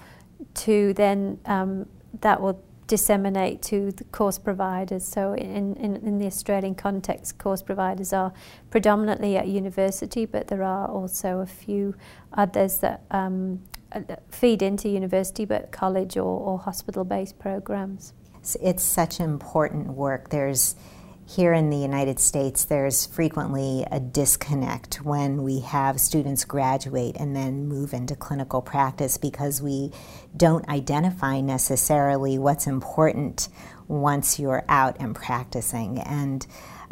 to 0.55 0.93
then 0.95 1.39
um, 1.47 1.87
that 2.21 2.41
will 2.41 2.63
disseminate 2.87 3.63
to 3.63 3.93
the 3.93 4.05
course 4.05 4.37
providers. 4.37 5.07
So 5.07 5.33
in, 5.35 5.77
in, 5.77 5.97
in 5.97 6.19
the 6.19 6.27
Australian 6.27 6.75
context, 6.75 7.39
course 7.39 7.63
providers 7.63 8.13
are 8.13 8.33
predominantly 8.71 9.37
at 9.37 9.47
university, 9.47 10.27
but 10.27 10.49
there 10.49 10.65
are 10.65 10.89
also 10.89 11.39
a 11.39 11.47
few 11.47 11.95
others 12.33 12.79
that 12.79 13.03
um, 13.13 13.61
feed 14.31 14.61
into 14.63 14.89
university, 14.89 15.45
but 15.45 15.71
college 15.71 16.17
or, 16.17 16.41
or 16.41 16.59
hospital-based 16.59 17.39
programs. 17.39 18.13
It's 18.61 18.83
such 18.83 19.21
important 19.21 19.89
work. 19.89 20.31
There's 20.31 20.75
here 21.37 21.53
in 21.53 21.71
the 21.71 21.77
United 21.77 22.19
States, 22.19 22.65
there's 22.65 23.07
frequently 23.07 23.87
a 23.93 24.01
disconnect 24.01 24.97
when 25.05 25.45
we 25.45 25.61
have 25.61 26.01
students 26.01 26.45
graduate 26.45 27.17
and 27.21 27.37
then 27.37 27.69
move 27.69 27.95
into 27.95 28.17
clinical 28.17 28.61
practice 28.61 29.17
because 29.17 29.63
we 29.63 29.93
don't 30.37 30.69
identify 30.69 31.41
necessarily 31.41 32.37
what's 32.37 32.67
important 32.67 33.49
once 33.87 34.41
you're 34.41 34.65
out 34.69 34.97
and 34.99 35.15
practicing. 35.15 36.01
And 36.01 36.45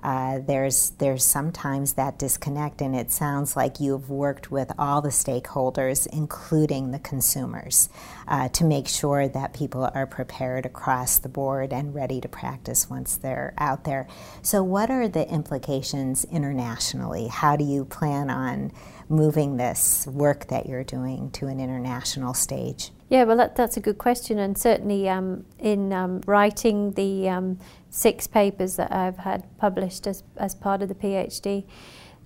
uh, 0.02 0.38
there's 0.38 0.90
there's 0.98 1.24
sometimes 1.24 1.94
that 1.94 2.18
disconnect, 2.18 2.80
and 2.80 2.94
it 2.94 3.10
sounds 3.10 3.56
like 3.56 3.80
you've 3.80 4.10
worked 4.10 4.50
with 4.50 4.70
all 4.78 5.00
the 5.00 5.08
stakeholders, 5.08 6.06
including 6.06 6.90
the 6.90 6.98
consumers, 7.00 7.88
uh, 8.28 8.48
to 8.50 8.64
make 8.64 8.86
sure 8.86 9.26
that 9.28 9.52
people 9.52 9.90
are 9.94 10.06
prepared 10.06 10.64
across 10.64 11.18
the 11.18 11.28
board 11.28 11.72
and 11.72 11.94
ready 11.94 12.20
to 12.20 12.28
practice 12.28 12.88
once 12.88 13.16
they're 13.16 13.54
out 13.58 13.84
there. 13.84 14.06
So, 14.42 14.62
what 14.62 14.90
are 14.90 15.08
the 15.08 15.28
implications 15.28 16.24
internationally? 16.24 17.26
How 17.26 17.56
do 17.56 17.64
you 17.64 17.84
plan 17.84 18.30
on 18.30 18.72
moving 19.08 19.56
this 19.56 20.06
work 20.06 20.46
that 20.48 20.66
you're 20.66 20.84
doing 20.84 21.30
to 21.32 21.46
an 21.46 21.60
international 21.60 22.34
stage? 22.34 22.92
Yeah, 23.08 23.24
well, 23.24 23.38
that, 23.38 23.56
that's 23.56 23.78
a 23.78 23.80
good 23.80 23.96
question, 23.96 24.38
and 24.38 24.56
certainly 24.56 25.08
um, 25.08 25.46
in 25.58 25.94
um, 25.94 26.20
writing 26.26 26.92
the 26.92 27.30
um, 27.30 27.58
six 27.90 28.26
papers 28.26 28.76
that 28.76 28.92
I've 28.92 29.18
had 29.18 29.44
published 29.58 30.06
as, 30.06 30.22
as 30.36 30.54
part 30.54 30.82
of 30.82 30.88
the 30.88 30.94
PhD, 30.94 31.64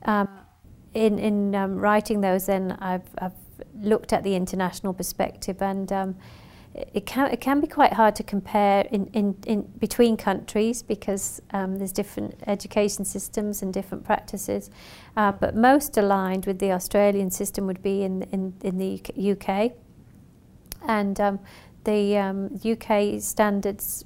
um, 0.05 0.29
in, 0.95 1.19
in 1.19 1.55
um, 1.55 1.77
writing 1.77 2.21
those, 2.21 2.47
then 2.47 2.73
I've, 2.81 3.09
I've 3.19 3.33
looked 3.75 4.13
at 4.13 4.25
the 4.25 4.35
international 4.35 4.93
perspective, 4.93 5.63
and 5.63 5.91
um, 5.93 6.17
it 6.75 7.05
can 7.07 7.31
it 7.31 7.41
can 7.41 7.61
be 7.61 7.67
quite 7.67 7.93
hard 7.93 8.17
to 8.17 8.23
compare 8.23 8.87
in, 8.91 9.07
in, 9.09 9.37
in 9.47 9.63
between 9.79 10.17
countries 10.17 10.83
because 10.83 11.41
um, 11.53 11.77
there's 11.77 11.93
different 11.93 12.35
education 12.47 13.05
systems 13.05 13.63
and 13.63 13.73
different 13.73 14.05
practices. 14.05 14.71
Uh, 15.17 15.33
but 15.33 15.55
most 15.55 15.97
aligned 15.97 16.47
with 16.47 16.59
the 16.59 16.73
Australian 16.73 17.31
system 17.31 17.67
would 17.67 17.83
be 17.83 18.03
in 18.03 18.23
in, 18.25 18.55
in 18.63 18.79
the 18.79 19.03
UK 19.33 19.73
and 20.87 21.21
um, 21.21 21.39
the 21.85 22.17
um, 22.17 22.61
UK 22.65 23.21
standards 23.21 24.05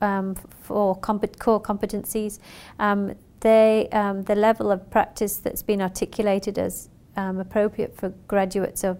um, 0.00 0.34
for 0.34 0.98
compet 1.00 1.38
core 1.38 1.60
competencies, 1.60 2.38
um, 2.78 3.14
they, 3.40 3.88
um, 3.92 4.22
the 4.22 4.34
level 4.34 4.70
of 4.70 4.90
practice 4.90 5.38
that's 5.38 5.62
been 5.62 5.80
articulated 5.80 6.58
as 6.58 6.88
um, 7.16 7.38
appropriate 7.40 7.96
for 7.96 8.10
graduates 8.28 8.84
of 8.84 8.98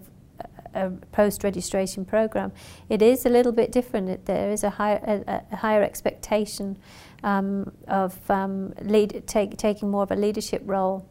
a 0.75 0.91
post-registration 1.13 2.05
program, 2.05 2.53
it 2.89 3.03
is 3.03 3.27
a 3.27 3.29
little 3.29 3.53
bit 3.53 3.73
different. 3.73 4.25
There 4.27 4.51
is 4.51 4.65
a, 4.65 4.71
higher, 4.71 5.23
a, 5.27 5.43
a 5.53 5.57
higher 5.57 5.83
expectation 5.83 6.79
um, 7.23 7.73
of 7.89 8.19
um, 8.31 8.73
lead, 8.83 9.25
take, 9.27 9.57
taking 9.57 9.91
more 9.91 10.03
of 10.03 10.11
a 10.11 10.17
leadership 10.17 10.63
role. 10.65 11.07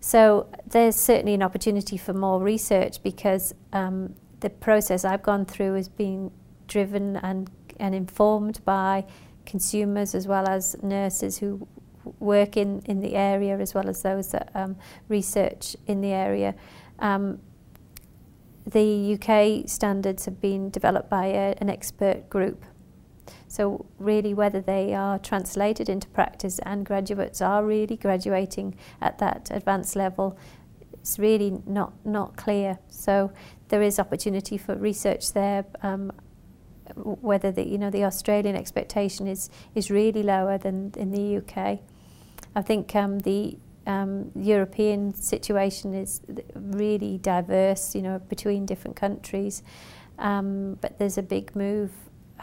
So 0.00 0.48
there's 0.66 0.96
certainly 0.96 1.34
an 1.34 1.42
opportunity 1.42 1.96
for 1.96 2.12
more 2.12 2.40
research 2.40 3.02
because 3.02 3.54
um, 3.72 4.14
the 4.40 4.50
process 4.50 5.04
I've 5.04 5.22
gone 5.22 5.44
through 5.44 5.76
is 5.76 5.88
being 5.88 6.30
driven 6.68 7.16
and, 7.16 7.50
and 7.78 7.94
informed 7.94 8.64
by 8.64 9.04
consumers 9.46 10.14
as 10.14 10.26
well 10.26 10.48
as 10.48 10.76
nurses 10.82 11.38
who 11.38 11.66
work 12.18 12.56
in, 12.56 12.82
in 12.86 13.00
the 13.00 13.14
area 13.14 13.58
as 13.58 13.74
well 13.74 13.88
as 13.88 14.02
those 14.02 14.30
that 14.30 14.50
um, 14.54 14.76
research 15.08 15.76
in 15.86 16.00
the 16.00 16.12
area. 16.12 16.54
Um, 16.98 17.40
the 18.66 19.18
UK 19.18 19.68
standards 19.68 20.26
have 20.26 20.40
been 20.40 20.70
developed 20.70 21.08
by 21.08 21.26
a, 21.26 21.54
an 21.58 21.70
expert 21.70 22.28
group. 22.28 22.64
So 23.46 23.86
really 23.98 24.34
whether 24.34 24.60
they 24.60 24.94
are 24.94 25.18
translated 25.18 25.88
into 25.88 26.08
practice 26.08 26.58
and 26.60 26.84
graduates 26.84 27.40
are 27.40 27.64
really 27.64 27.96
graduating 27.96 28.74
at 29.00 29.18
that 29.18 29.48
advanced 29.50 29.96
level, 29.96 30.38
it's 30.92 31.18
really 31.18 31.62
not, 31.66 31.92
not 32.04 32.36
clear. 32.36 32.78
So 32.88 33.32
there 33.68 33.82
is 33.82 33.98
opportunity 33.98 34.58
for 34.58 34.74
research 34.74 35.32
there. 35.32 35.64
Um, 35.82 36.12
whether 36.96 37.50
the 37.50 37.66
you 37.66 37.78
know 37.78 37.90
the 37.90 38.04
Australian 38.04 38.56
expectation 38.56 39.26
is 39.26 39.50
is 39.74 39.90
really 39.90 40.22
lower 40.22 40.58
than 40.58 40.92
in 40.96 41.10
the 41.10 41.38
UK. 41.38 41.80
I 42.54 42.62
think 42.62 42.94
um, 42.96 43.18
the 43.20 43.56
um, 43.86 44.30
European 44.34 45.14
situation 45.14 45.94
is 45.94 46.20
really 46.54 47.18
diverse, 47.18 47.94
you 47.94 48.02
know, 48.02 48.18
between 48.28 48.66
different 48.66 48.96
countries. 48.96 49.62
Um, 50.18 50.78
but 50.80 50.98
there's 50.98 51.18
a 51.18 51.22
big 51.22 51.56
move, 51.56 51.90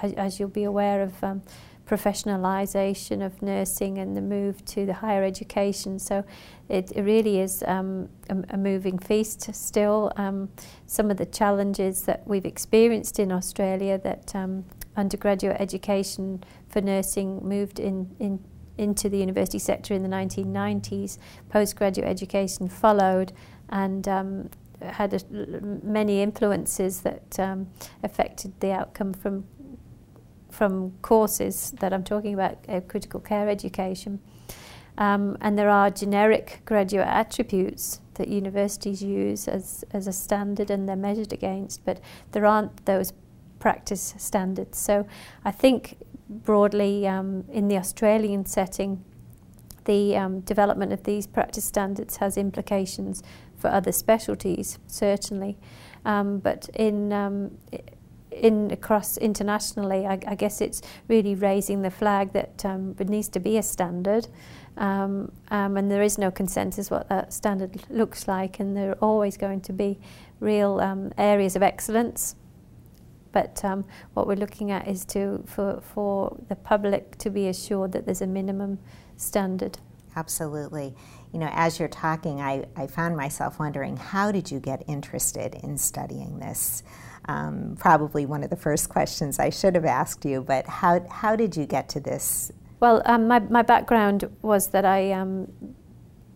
as, 0.02 0.14
as 0.14 0.40
you'll 0.40 0.50
be 0.50 0.64
aware 0.64 1.04
of. 1.04 1.24
Um, 1.24 1.44
professionalisation 1.86 3.26
of 3.26 3.42
nursing 3.42 3.98
and 3.98 4.18
the 4.18 4.22
move 4.22 4.64
to 4.66 4.86
the 4.86 4.94
higher 4.94 5.24
education. 5.24 6.00
So 6.00 6.24
it, 6.68 6.92
it 6.96 7.02
really 7.04 7.40
is 7.40 7.64
um, 7.68 8.10
a, 8.30 8.38
a 8.50 8.58
moving 8.58 8.98
feast 8.98 9.54
still. 9.54 10.12
Um, 10.16 10.50
some 10.86 11.12
of 11.12 11.18
the 11.18 11.26
challenges 11.26 12.04
that 12.04 12.28
we've 12.28 12.46
experienced 12.46 13.20
in 13.20 13.32
Australia 13.32 14.00
that 14.00 14.36
um, 14.36 14.66
undergraduate 14.96 15.58
education 15.60 16.44
for 16.70 16.82
nursing 16.82 17.48
moved 17.48 17.80
in, 17.80 18.16
in 18.20 18.44
into 18.78 19.08
the 19.08 19.18
university 19.18 19.60
sector 19.60 19.94
in 19.94 20.04
the 20.04 20.10
1990s. 20.10 21.18
Postgraduate 21.50 22.10
education 22.10 22.68
followed 22.68 23.32
and 23.70 24.08
um, 24.08 24.50
had 24.82 25.14
a, 25.14 25.20
many 25.84 26.22
influences 26.22 27.02
that 27.02 27.40
um, 27.40 27.68
affected 28.04 28.54
the 28.60 28.72
outcome 28.72 29.14
from 29.14 29.46
from 30.56 30.94
courses 31.02 31.72
that 31.80 31.92
I'm 31.92 32.04
talking 32.04 32.34
about, 32.34 32.58
uh, 32.70 32.80
critical 32.88 33.20
care 33.20 33.50
education. 33.50 34.20
Um, 34.98 35.38
and 35.42 35.58
there 35.58 35.70
are 35.70 35.92
generic 35.92 36.62
graduate 36.64 37.08
attributes 37.08 38.00
that 38.14 38.30
universities 38.30 39.04
use 39.04 39.50
as, 39.50 39.84
as 39.92 40.08
a 40.08 40.14
standard 40.14 40.72
and 40.72 40.88
they're 40.88 40.96
measured 40.96 41.34
against, 41.34 41.84
but 41.84 42.00
there 42.32 42.46
aren't 42.46 42.86
those 42.86 43.12
practice 43.60 44.16
standards. 44.18 44.78
So 44.78 45.06
I 45.44 45.52
think 45.52 45.98
broadly 46.30 47.06
um, 47.06 47.44
in 47.52 47.68
the 47.68 47.78
Australian 47.78 48.46
setting, 48.46 49.04
the 49.84 50.16
um, 50.16 50.40
development 50.40 50.94
of 50.94 51.04
these 51.04 51.28
practice 51.28 51.66
standards 51.66 52.18
has 52.18 52.38
implications 52.38 53.22
for 53.58 53.68
other 53.68 53.92
specialties, 53.92 54.80
certainly. 54.88 55.58
Um, 56.06 56.40
but 56.40 56.70
in 56.76 57.12
um, 57.12 57.58
in 58.36 58.72
across 58.72 59.18
internationally, 59.18 60.06
I, 60.06 60.20
I, 60.28 60.36
guess 60.36 60.62
it's 60.62 60.82
really 61.08 61.36
raising 61.36 61.82
the 61.82 61.92
flag 61.92 62.34
that 62.34 62.66
um, 62.66 62.96
it 63.00 63.10
needs 63.10 63.30
to 63.30 63.40
be 63.40 63.58
a 63.58 63.64
standard, 63.64 64.28
um, 64.78 65.32
um, 65.50 65.78
and 65.78 65.90
there 65.92 66.02
is 66.02 66.18
no 66.18 66.32
consensus 66.32 66.92
what 66.92 67.10
that 67.10 67.34
standard 67.34 67.84
looks 67.90 68.28
like, 68.28 68.60
and 68.60 68.76
there 68.76 68.92
are 68.92 68.98
always 69.02 69.38
going 69.38 69.62
to 69.62 69.74
be 69.74 70.00
real 70.40 70.80
um, 70.80 71.12
areas 71.18 71.56
of 71.56 71.64
excellence. 71.64 72.36
But 73.32 73.64
um, 73.66 73.86
what 74.14 74.28
we're 74.28 74.36
looking 74.36 74.72
at 74.72 74.88
is 74.88 75.06
to 75.06 75.44
for 75.46 75.82
for 75.82 76.38
the 76.48 76.56
public 76.56 77.18
to 77.18 77.30
be 77.30 77.48
assured 77.48 77.92
that 77.94 78.06
there's 78.06 78.22
a 78.22 78.28
minimum 78.28 78.80
standard. 79.18 79.78
Absolutely. 80.16 80.96
You 81.34 81.40
know, 81.40 81.50
as 81.52 81.78
you're 81.80 81.90
talking, 81.90 82.40
I, 82.40 82.66
I 82.78 82.88
found 82.88 83.18
myself 83.18 83.60
wondering 83.60 83.98
how 83.98 84.32
did 84.32 84.50
you 84.50 84.62
get 84.62 84.84
interested 84.88 85.56
in 85.56 85.78
studying 85.78 86.40
this? 86.40 86.84
Um, 87.28 87.76
probably 87.80 88.26
one 88.26 88.44
of 88.44 88.50
the 88.50 88.56
first 88.56 88.90
questions 88.90 89.40
I 89.40 89.50
should 89.50 89.76
have 89.76 89.86
asked 89.86 90.26
you, 90.26 90.42
but 90.42 90.68
how, 90.68 91.06
how 91.10 91.36
did 91.36 91.58
you 91.58 91.66
get 91.66 91.90
to 91.90 92.00
this? 92.00 92.52
Well, 92.80 93.02
um, 93.06 93.28
my, 93.28 93.40
my 93.40 93.64
background 93.64 94.30
was 94.42 94.68
that 94.68 94.86
I 94.86 95.12
um, 95.12 95.52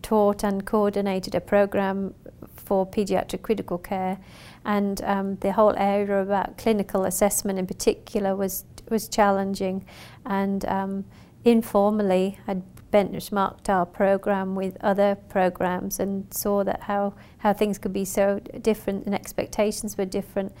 taught 0.02 0.42
and 0.42 0.66
coordinated 0.66 1.34
a 1.34 1.40
program 1.40 2.14
for 2.56 2.86
pediatric 2.86 3.42
critical 3.42 3.78
care, 3.78 4.18
and 4.64 5.02
um, 5.02 5.36
the 5.36 5.52
whole 5.52 5.74
area 5.76 6.22
about 6.22 6.58
clinical 6.58 7.04
assessment 7.04 7.58
in 7.58 7.66
particular 7.66 8.34
was 8.34 8.64
was 8.88 9.08
challenging, 9.08 9.84
and 10.26 10.64
um, 10.66 11.04
informally 11.44 12.38
I'd 12.48 12.62
benchmarked 12.92 13.68
our 13.68 13.86
program 13.86 14.54
with 14.54 14.76
other 14.80 15.14
programs 15.28 16.00
and 16.00 16.32
saw 16.32 16.64
that 16.64 16.82
how 16.82 17.14
how 17.38 17.52
things 17.52 17.78
could 17.78 17.92
be 17.92 18.04
so 18.04 18.40
different 18.60 19.06
and 19.06 19.14
expectations 19.14 19.96
were 19.96 20.04
different 20.04 20.52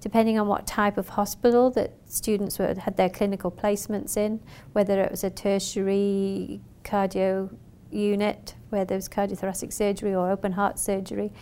depending 0.00 0.38
on 0.38 0.46
what 0.46 0.66
type 0.66 0.96
of 0.96 1.08
hospital 1.10 1.70
that 1.70 1.92
students 2.06 2.58
were, 2.58 2.74
had 2.74 2.96
their 2.96 3.08
clinical 3.08 3.50
placements 3.50 4.16
in, 4.16 4.40
whether 4.72 5.00
it 5.00 5.10
was 5.10 5.24
a 5.24 5.30
tertiary 5.30 6.60
cardio 6.84 7.52
unit 7.90 8.54
where 8.68 8.84
there 8.84 8.96
was 8.96 9.08
cardiothoracic 9.08 9.72
surgery 9.72 10.14
or 10.14 10.30
open 10.30 10.52
heart 10.52 10.78
surgery, 10.78 11.32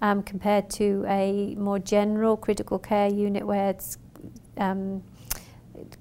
um, 0.00 0.22
compared 0.22 0.70
to 0.70 1.04
a 1.08 1.54
more 1.56 1.78
general 1.78 2.36
critical 2.36 2.78
care 2.78 3.08
unit 3.08 3.46
where 3.46 3.70
it's, 3.70 3.98
um, 4.56 5.02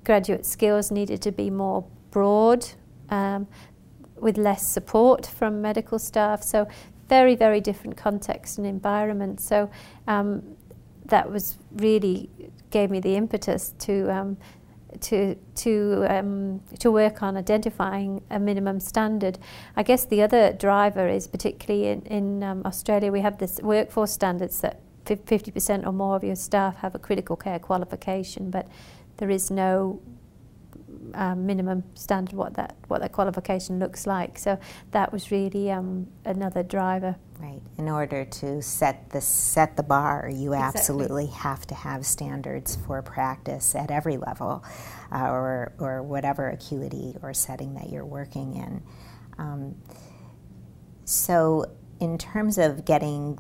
graduate 0.04 0.46
skills 0.46 0.92
needed 0.92 1.22
to 1.22 1.32
be 1.32 1.50
more 1.50 1.86
broad 2.12 2.66
um, 3.10 3.48
with 4.18 4.38
less 4.38 4.68
support 4.68 5.26
from 5.26 5.62
medical 5.62 6.00
staff. 6.00 6.44
So 6.44 6.68
very, 7.08 7.36
very 7.36 7.62
different 7.62 7.98
context 7.98 8.58
and 8.58 8.66
environment. 8.66 9.40
So 9.40 9.70
um, 10.08 10.56
that 11.06 11.32
was 11.32 11.58
really 11.72 12.30
gave 12.72 12.90
me 12.90 13.00
the 13.00 13.16
impetus 13.16 13.74
to 13.80 14.12
um, 14.12 14.38
to 15.02 15.36
to 15.56 16.06
um, 16.10 16.62
to 16.80 16.92
work 16.92 17.22
on 17.22 17.38
identifying 17.38 18.24
a 18.30 18.40
minimum 18.40 18.80
standard. 18.80 19.38
I 19.76 19.84
guess 19.84 20.06
the 20.06 20.22
other 20.22 20.54
driver 20.54 21.08
is 21.08 21.28
particularly 21.28 21.88
in, 21.88 22.02
in 22.04 22.44
um, 22.44 22.62
Australia 22.66 23.12
we 23.12 23.22
have 23.22 23.38
this 23.38 23.60
workforce 23.62 24.12
standards 24.12 24.62
that 24.62 24.80
50% 25.06 25.86
or 25.86 25.92
more 25.92 26.16
of 26.16 26.24
your 26.24 26.36
staff 26.36 26.78
have 26.78 26.96
a 26.96 27.00
critical 27.00 27.36
care 27.36 27.60
qualification, 27.60 28.50
but 28.50 28.68
there 29.18 29.30
is 29.30 29.52
no 29.52 30.02
um, 31.14 31.46
minimum 31.46 31.84
standard 31.94 32.36
what 32.36 32.54
that 32.56 32.76
what 32.88 33.02
that 33.02 33.12
qualification 33.12 33.80
looks 33.80 34.08
like. 34.08 34.38
So 34.38 34.60
that 34.92 35.12
was 35.12 35.32
really 35.32 35.72
um, 35.72 36.08
another 36.26 36.64
driver. 36.64 37.16
Right. 37.40 37.62
In 37.78 37.90
order 37.90 38.24
to 38.24 38.62
set 38.62 39.10
the 39.10 39.20
set 39.22 39.76
the 39.76 39.84
bar, 39.84 40.30
you 40.34 40.54
exactly. 40.54 40.80
absolutely 40.80 41.26
have 41.28 41.68
to 41.68 41.76
have 41.76 42.06
standards 42.06 42.78
for 42.88 43.02
practice 43.02 43.76
at 43.76 43.92
every 43.92 44.18
level, 44.18 44.64
uh, 45.12 45.30
or 45.30 45.74
or 45.80 46.02
whatever 46.02 46.50
acuity 46.50 47.16
or 47.22 47.34
setting 47.34 47.74
that 47.76 47.90
you're 47.90 48.06
working 48.06 48.56
in. 48.56 48.84
Um, 49.38 49.76
so, 51.04 51.66
in 52.00 52.18
terms 52.18 52.58
of 52.58 52.86
getting 52.86 53.38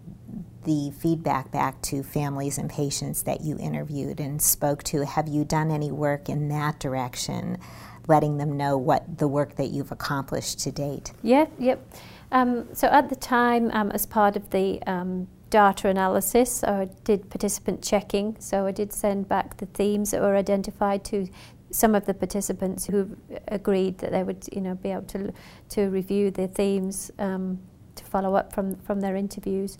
the 0.65 0.91
feedback 0.99 1.51
back 1.51 1.81
to 1.83 2.03
families 2.03 2.57
and 2.57 2.69
patients 2.69 3.23
that 3.23 3.41
you 3.41 3.57
interviewed 3.57 4.19
and 4.19 4.41
spoke 4.41 4.83
to, 4.83 5.05
have 5.05 5.27
you 5.27 5.45
done 5.45 5.71
any 5.71 5.91
work 5.91 6.29
in 6.29 6.49
that 6.49 6.79
direction, 6.79 7.57
letting 8.07 8.37
them 8.37 8.57
know 8.57 8.77
what 8.77 9.17
the 9.17 9.27
work 9.27 9.55
that 9.55 9.67
you've 9.67 9.91
accomplished 9.91 10.59
to 10.59 10.71
date? 10.71 11.13
Yeah. 11.23 11.45
Yep. 11.59 11.87
Um, 12.31 12.67
so 12.73 12.87
at 12.87 13.09
the 13.09 13.15
time, 13.15 13.71
um, 13.71 13.91
as 13.91 14.05
part 14.05 14.35
of 14.35 14.49
the 14.49 14.81
um, 14.87 15.27
data 15.49 15.87
analysis, 15.87 16.63
I 16.63 16.89
did 17.03 17.29
participant 17.29 17.81
checking. 17.81 18.35
So 18.39 18.65
I 18.65 18.71
did 18.71 18.91
send 18.91 19.29
back 19.29 19.57
the 19.57 19.67
themes 19.67 20.11
that 20.11 20.21
were 20.21 20.35
identified 20.35 21.05
to 21.05 21.27
some 21.71 21.95
of 21.95 22.05
the 22.05 22.13
participants 22.13 22.85
who 22.85 23.15
agreed 23.47 23.97
that 23.99 24.11
they 24.11 24.23
would, 24.23 24.47
you 24.51 24.61
know, 24.61 24.75
be 24.75 24.91
able 24.91 25.03
to 25.03 25.33
to 25.69 25.87
review 25.87 26.31
the 26.31 26.47
themes 26.47 27.11
um, 27.19 27.59
to 27.95 28.03
follow 28.03 28.35
up 28.35 28.53
from 28.53 28.75
from 28.77 29.01
their 29.01 29.15
interviews. 29.15 29.77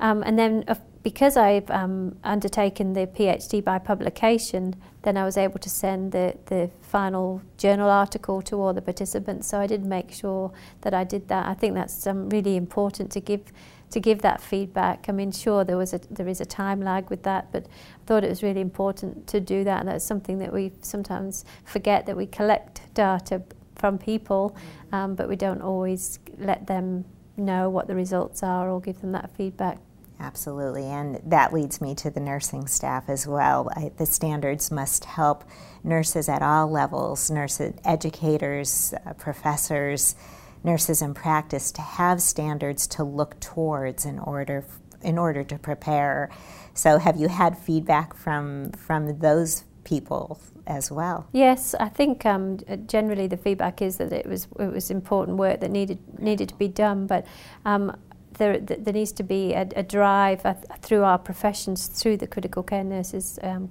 Um, 0.00 0.22
and 0.22 0.38
then 0.38 0.64
uh, 0.66 0.74
because 1.02 1.36
I've 1.36 1.70
um, 1.70 2.16
undertaken 2.24 2.92
the 2.92 3.06
PhD 3.06 3.62
by 3.62 3.78
publication, 3.78 4.74
then 5.02 5.16
I 5.16 5.24
was 5.24 5.36
able 5.36 5.58
to 5.58 5.70
send 5.70 6.12
the, 6.12 6.36
the 6.46 6.70
final 6.80 7.42
journal 7.56 7.88
article 7.88 8.42
to 8.42 8.56
all 8.60 8.74
the 8.74 8.82
participants. 8.82 9.48
So 9.48 9.60
I 9.60 9.66
did 9.66 9.84
make 9.84 10.12
sure 10.12 10.52
that 10.82 10.92
I 10.92 11.04
did 11.04 11.28
that. 11.28 11.46
I 11.46 11.54
think 11.54 11.74
that's 11.74 12.06
um, 12.06 12.28
really 12.28 12.56
important 12.56 13.10
to 13.12 13.20
give 13.20 13.52
to 13.90 13.98
give 13.98 14.22
that 14.22 14.40
feedback. 14.40 15.06
I 15.08 15.12
mean, 15.12 15.32
sure, 15.32 15.64
there 15.64 15.76
was 15.76 15.92
a 15.92 16.00
there 16.10 16.28
is 16.28 16.40
a 16.40 16.44
time 16.44 16.80
lag 16.80 17.10
with 17.10 17.22
that, 17.24 17.50
but 17.50 17.66
I 17.66 18.04
thought 18.06 18.24
it 18.24 18.28
was 18.28 18.42
really 18.42 18.60
important 18.60 19.26
to 19.28 19.40
do 19.40 19.64
that, 19.64 19.80
and 19.80 19.88
that's 19.88 20.04
something 20.04 20.38
that 20.38 20.52
we 20.52 20.72
sometimes 20.80 21.44
forget 21.64 22.06
that 22.06 22.16
we 22.16 22.26
collect 22.26 22.82
data 22.94 23.42
from 23.74 23.98
people, 23.98 24.54
um, 24.92 25.14
but 25.14 25.28
we 25.28 25.36
don't 25.36 25.62
always 25.62 26.18
let 26.38 26.66
them 26.66 27.04
know 27.36 27.70
what 27.70 27.88
the 27.88 27.94
results 27.94 28.42
are 28.42 28.70
or 28.70 28.80
give 28.80 29.00
them 29.00 29.12
that 29.12 29.30
feedback. 29.34 29.78
Absolutely, 30.20 30.84
and 30.84 31.18
that 31.24 31.52
leads 31.52 31.80
me 31.80 31.94
to 31.94 32.10
the 32.10 32.20
nursing 32.20 32.66
staff 32.66 33.08
as 33.08 33.26
well. 33.26 33.70
I, 33.74 33.90
the 33.96 34.04
standards 34.04 34.70
must 34.70 35.06
help 35.06 35.44
nurses 35.82 36.28
at 36.28 36.42
all 36.42 36.70
levels, 36.70 37.30
nurses, 37.30 37.74
educators, 37.86 38.92
uh, 39.06 39.14
professors, 39.14 40.14
nurses 40.62 41.00
in 41.00 41.14
practice 41.14 41.72
to 41.72 41.80
have 41.80 42.20
standards 42.20 42.86
to 42.88 43.02
look 43.02 43.40
towards 43.40 44.04
in 44.04 44.18
order 44.18 44.66
in 45.02 45.16
order 45.16 45.42
to 45.42 45.58
prepare. 45.58 46.28
So, 46.74 46.98
have 46.98 47.16
you 47.16 47.28
had 47.28 47.56
feedback 47.56 48.14
from 48.14 48.72
from 48.72 49.20
those 49.20 49.64
people 49.84 50.38
as 50.66 50.92
well? 50.92 51.26
Yes, 51.32 51.74
I 51.80 51.88
think 51.88 52.26
um, 52.26 52.58
generally 52.86 53.26
the 53.26 53.38
feedback 53.38 53.80
is 53.80 53.96
that 53.96 54.12
it 54.12 54.26
was 54.26 54.48
it 54.58 54.70
was 54.70 54.90
important 54.90 55.38
work 55.38 55.60
that 55.60 55.70
needed 55.70 55.98
needed 56.20 56.50
to 56.50 56.54
be 56.56 56.68
done, 56.68 57.06
but. 57.06 57.26
Um, 57.64 57.96
there, 58.40 58.58
there 58.58 58.94
needs 58.94 59.12
to 59.12 59.22
be 59.22 59.52
a, 59.52 59.68
a 59.76 59.82
drive 59.82 60.44
uh, 60.46 60.54
through 60.80 61.04
our 61.04 61.18
professions, 61.18 61.86
through 61.86 62.16
the 62.16 62.26
critical 62.26 62.62
care 62.62 62.82
nurses, 62.82 63.38
um, 63.42 63.68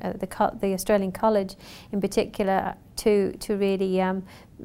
uh, 0.00 0.12
the, 0.12 0.26
the 0.60 0.72
Australian 0.72 1.12
College 1.12 1.54
in 1.92 2.00
particular, 2.00 2.74
to, 2.96 3.32
to 3.32 3.56
really 3.56 4.00
um, 4.00 4.24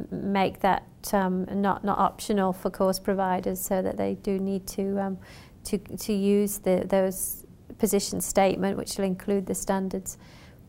make 0.09 0.61
that 0.61 0.83
um, 1.11 1.45
not, 1.51 1.83
not 1.83 1.99
optional 1.99 2.53
for 2.53 2.69
course 2.69 2.97
providers 2.97 3.59
so 3.59 3.81
that 3.81 3.97
they 3.97 4.15
do 4.15 4.39
need 4.39 4.65
to, 4.67 4.97
um, 4.99 5.17
to, 5.65 5.77
to 5.77 6.13
use 6.13 6.59
the, 6.59 6.85
those 6.87 7.45
position 7.77 8.21
statement, 8.21 8.77
which 8.77 8.97
will 8.97 9.05
include 9.05 9.45
the 9.45 9.55
standards. 9.55 10.17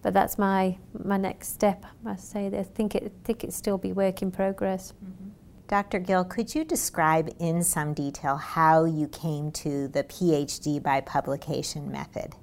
But 0.03 0.13
that's 0.13 0.39
my, 0.39 0.77
my 1.05 1.19
next 1.19 1.53
step, 1.55 1.85
I 1.85 1.91
must 2.03 2.33
say. 2.33 2.47
I 2.47 2.65
think 2.65 2.97
it 2.97 3.13
think 3.23 3.45
it 3.45 3.53
still 3.53 3.79
be 3.79 3.93
work 3.93 4.23
in 4.23 4.33
progress. 4.33 4.93
Mm 4.93 5.07
-hmm. 5.07 5.22
Dr. 5.73 6.01
Gill, 6.01 6.25
could 6.25 6.55
you 6.55 6.65
describe 6.65 7.35
in 7.39 7.63
some 7.63 7.95
detail 7.95 8.37
how 8.37 8.85
you 8.85 9.09
came 9.09 9.51
to 9.53 9.89
the 9.89 10.05
PhD 10.05 10.83
by 10.83 11.01
publication 11.01 11.91
method? 11.91 12.35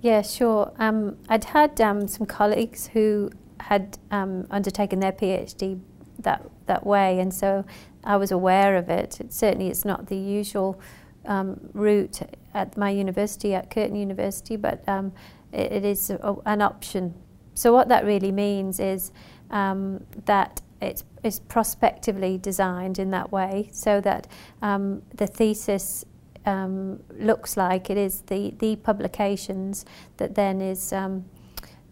Yeah, 0.00 0.22
sure. 0.22 0.72
Um, 0.76 1.18
I'd 1.28 1.44
had 1.44 1.80
um, 1.80 2.08
some 2.08 2.26
colleagues 2.26 2.88
who 2.88 3.30
had 3.60 3.96
um, 4.10 4.44
undertaken 4.50 4.98
their 4.98 5.12
PhD 5.12 5.78
that 6.18 6.50
that 6.66 6.84
way, 6.84 7.20
and 7.20 7.32
so 7.32 7.64
I 8.02 8.16
was 8.16 8.32
aware 8.32 8.76
of 8.76 8.88
it. 8.88 9.20
it 9.20 9.32
certainly, 9.32 9.68
it's 9.68 9.84
not 9.84 10.08
the 10.08 10.16
usual 10.16 10.80
um, 11.26 11.60
route 11.74 12.22
at 12.54 12.76
my 12.76 12.90
university, 12.90 13.54
at 13.54 13.70
Curtin 13.70 13.94
University, 13.94 14.56
but 14.56 14.82
um, 14.88 15.12
it, 15.52 15.70
it 15.70 15.84
is 15.84 16.10
a, 16.10 16.34
an 16.44 16.60
option. 16.62 17.14
So 17.54 17.72
what 17.72 17.88
that 17.88 18.04
really 18.04 18.32
means 18.32 18.80
is 18.80 19.12
um, 19.52 20.02
that 20.24 20.60
it's, 20.80 21.04
it's 21.24 21.38
prospectively 21.38 22.38
designed 22.38 22.98
in 22.98 23.10
that 23.10 23.32
way 23.32 23.68
so 23.72 24.00
that 24.00 24.26
um, 24.62 25.02
the 25.14 25.26
thesis 25.26 26.04
um, 26.46 27.00
looks 27.18 27.56
like 27.56 27.90
it 27.90 27.96
is 27.96 28.22
the, 28.22 28.54
the 28.58 28.76
publications 28.76 29.84
that 30.16 30.34
then 30.34 30.60
is 30.60 30.92
um, 30.92 31.24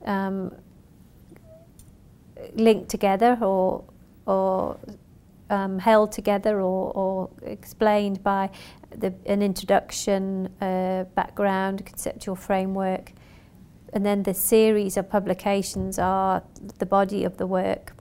um, 0.04 0.54
linked 2.54 2.88
together 2.88 3.36
or, 3.40 3.84
or 4.26 4.78
um, 5.50 5.78
held 5.78 6.12
together 6.12 6.60
or, 6.60 6.92
or 6.92 7.30
explained 7.42 8.22
by 8.22 8.50
the, 8.90 9.14
an 9.26 9.42
introduction, 9.42 10.48
uh, 10.60 11.04
background, 11.14 11.84
conceptual 11.84 12.36
framework. 12.36 13.12
And 13.92 14.04
then 14.04 14.24
the 14.24 14.34
series 14.34 14.96
of 14.96 15.08
publications 15.08 15.98
are 15.98 16.42
the 16.78 16.86
body 16.86 17.24
of 17.24 17.36
the 17.36 17.46
work. 17.46 17.95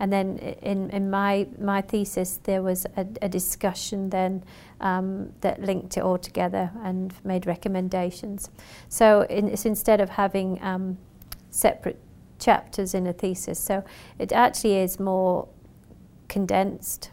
And 0.00 0.12
then 0.12 0.38
in, 0.62 0.90
in 0.90 1.10
my, 1.10 1.46
my 1.60 1.80
thesis, 1.80 2.40
there 2.42 2.62
was 2.62 2.86
a, 2.96 3.06
a 3.20 3.28
discussion 3.28 4.10
then 4.10 4.42
um, 4.80 5.32
that 5.40 5.60
linked 5.62 5.96
it 5.96 6.00
all 6.02 6.18
together 6.18 6.70
and 6.82 7.14
made 7.24 7.46
recommendations. 7.46 8.50
So 8.88 9.22
in, 9.22 9.48
instead 9.48 10.00
of 10.00 10.10
having 10.10 10.62
um, 10.62 10.98
separate 11.50 12.00
chapters 12.38 12.94
in 12.94 13.06
a 13.06 13.12
thesis, 13.12 13.58
so 13.60 13.84
it 14.18 14.32
actually 14.32 14.78
is 14.78 14.98
more 14.98 15.48
condensed 16.28 17.10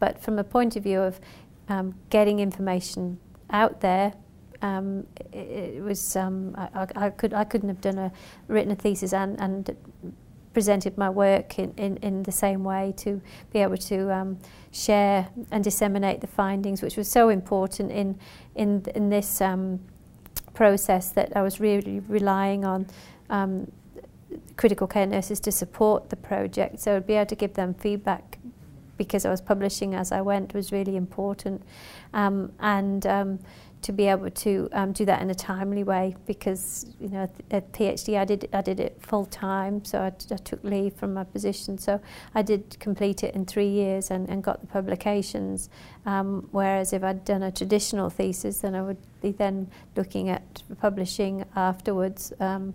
but 0.00 0.20
from 0.20 0.38
a 0.38 0.44
point 0.44 0.74
of 0.74 0.82
view 0.82 1.00
of 1.00 1.20
um, 1.68 1.94
getting 2.08 2.40
information 2.40 3.20
out 3.50 3.80
there, 3.80 4.14
um, 4.62 5.06
it, 5.32 5.76
it, 5.76 5.82
was 5.82 6.16
um, 6.16 6.54
I, 6.56 6.86
I, 6.96 7.10
could 7.10 7.32
I 7.32 7.44
couldn't 7.44 7.68
have 7.68 7.80
done 7.80 7.98
a 7.98 8.12
written 8.48 8.72
a 8.72 8.74
thesis 8.74 9.12
and, 9.12 9.40
and 9.40 9.76
presented 10.52 10.98
my 10.98 11.08
work 11.08 11.58
in, 11.58 11.72
in, 11.76 11.96
in 11.98 12.22
the 12.24 12.32
same 12.32 12.64
way 12.64 12.92
to 12.96 13.20
be 13.52 13.60
able 13.60 13.76
to 13.76 14.12
um, 14.12 14.38
share 14.72 15.28
and 15.50 15.62
disseminate 15.62 16.20
the 16.20 16.26
findings, 16.26 16.82
which 16.82 16.96
was 16.96 17.08
so 17.08 17.28
important 17.28 17.90
in 17.90 18.18
in 18.54 18.84
in 18.94 19.10
this 19.10 19.40
um, 19.40 19.80
process 20.54 21.10
that 21.12 21.36
I 21.36 21.42
was 21.42 21.60
really 21.60 22.00
relying 22.00 22.64
on 22.64 22.86
um, 23.30 23.70
critical 24.56 24.86
care 24.86 25.06
nurses 25.06 25.40
to 25.40 25.52
support 25.52 26.10
the 26.10 26.16
project. 26.16 26.80
So 26.80 26.96
to 26.96 27.00
be 27.00 27.14
able 27.14 27.26
to 27.26 27.36
give 27.36 27.54
them 27.54 27.74
feedback 27.74 28.38
because 28.96 29.24
I 29.24 29.30
was 29.30 29.40
publishing 29.40 29.94
as 29.94 30.12
I 30.12 30.20
went 30.20 30.52
was 30.52 30.72
really 30.72 30.96
important, 30.96 31.62
um, 32.12 32.52
and 32.60 33.06
um, 33.06 33.38
to 33.82 33.92
be 33.92 34.06
able 34.06 34.30
to 34.30 34.68
um, 34.72 34.92
do 34.92 35.04
that 35.06 35.22
in 35.22 35.30
a 35.30 35.34
timely 35.34 35.84
way 35.84 36.14
because 36.26 36.86
you 37.00 37.08
know 37.08 37.28
at 37.50 37.72
PhD 37.72 38.18
I 38.18 38.24
did 38.24 38.48
I 38.52 38.60
did 38.60 38.78
it 38.78 38.98
full 39.00 39.24
time 39.24 39.84
so 39.84 40.02
I, 40.02 40.10
took 40.10 40.62
leave 40.62 40.94
from 40.94 41.14
my 41.14 41.24
position. 41.24 41.78
So 41.78 42.00
I 42.34 42.42
did 42.42 42.78
complete 42.78 43.22
it 43.24 43.34
in 43.34 43.46
three 43.46 43.68
years 43.68 44.10
and, 44.10 44.28
and 44.28 44.42
got 44.42 44.60
the 44.60 44.66
publications. 44.66 45.70
Um, 46.04 46.48
whereas 46.50 46.92
if 46.92 47.02
I'd 47.02 47.24
done 47.24 47.42
a 47.42 47.50
traditional 47.50 48.10
thesis 48.10 48.60
then 48.60 48.74
I 48.74 48.82
would 48.82 48.98
be 49.22 49.32
then 49.32 49.70
looking 49.96 50.28
at 50.28 50.62
publishing 50.80 51.44
afterwards. 51.56 52.32
Um, 52.40 52.74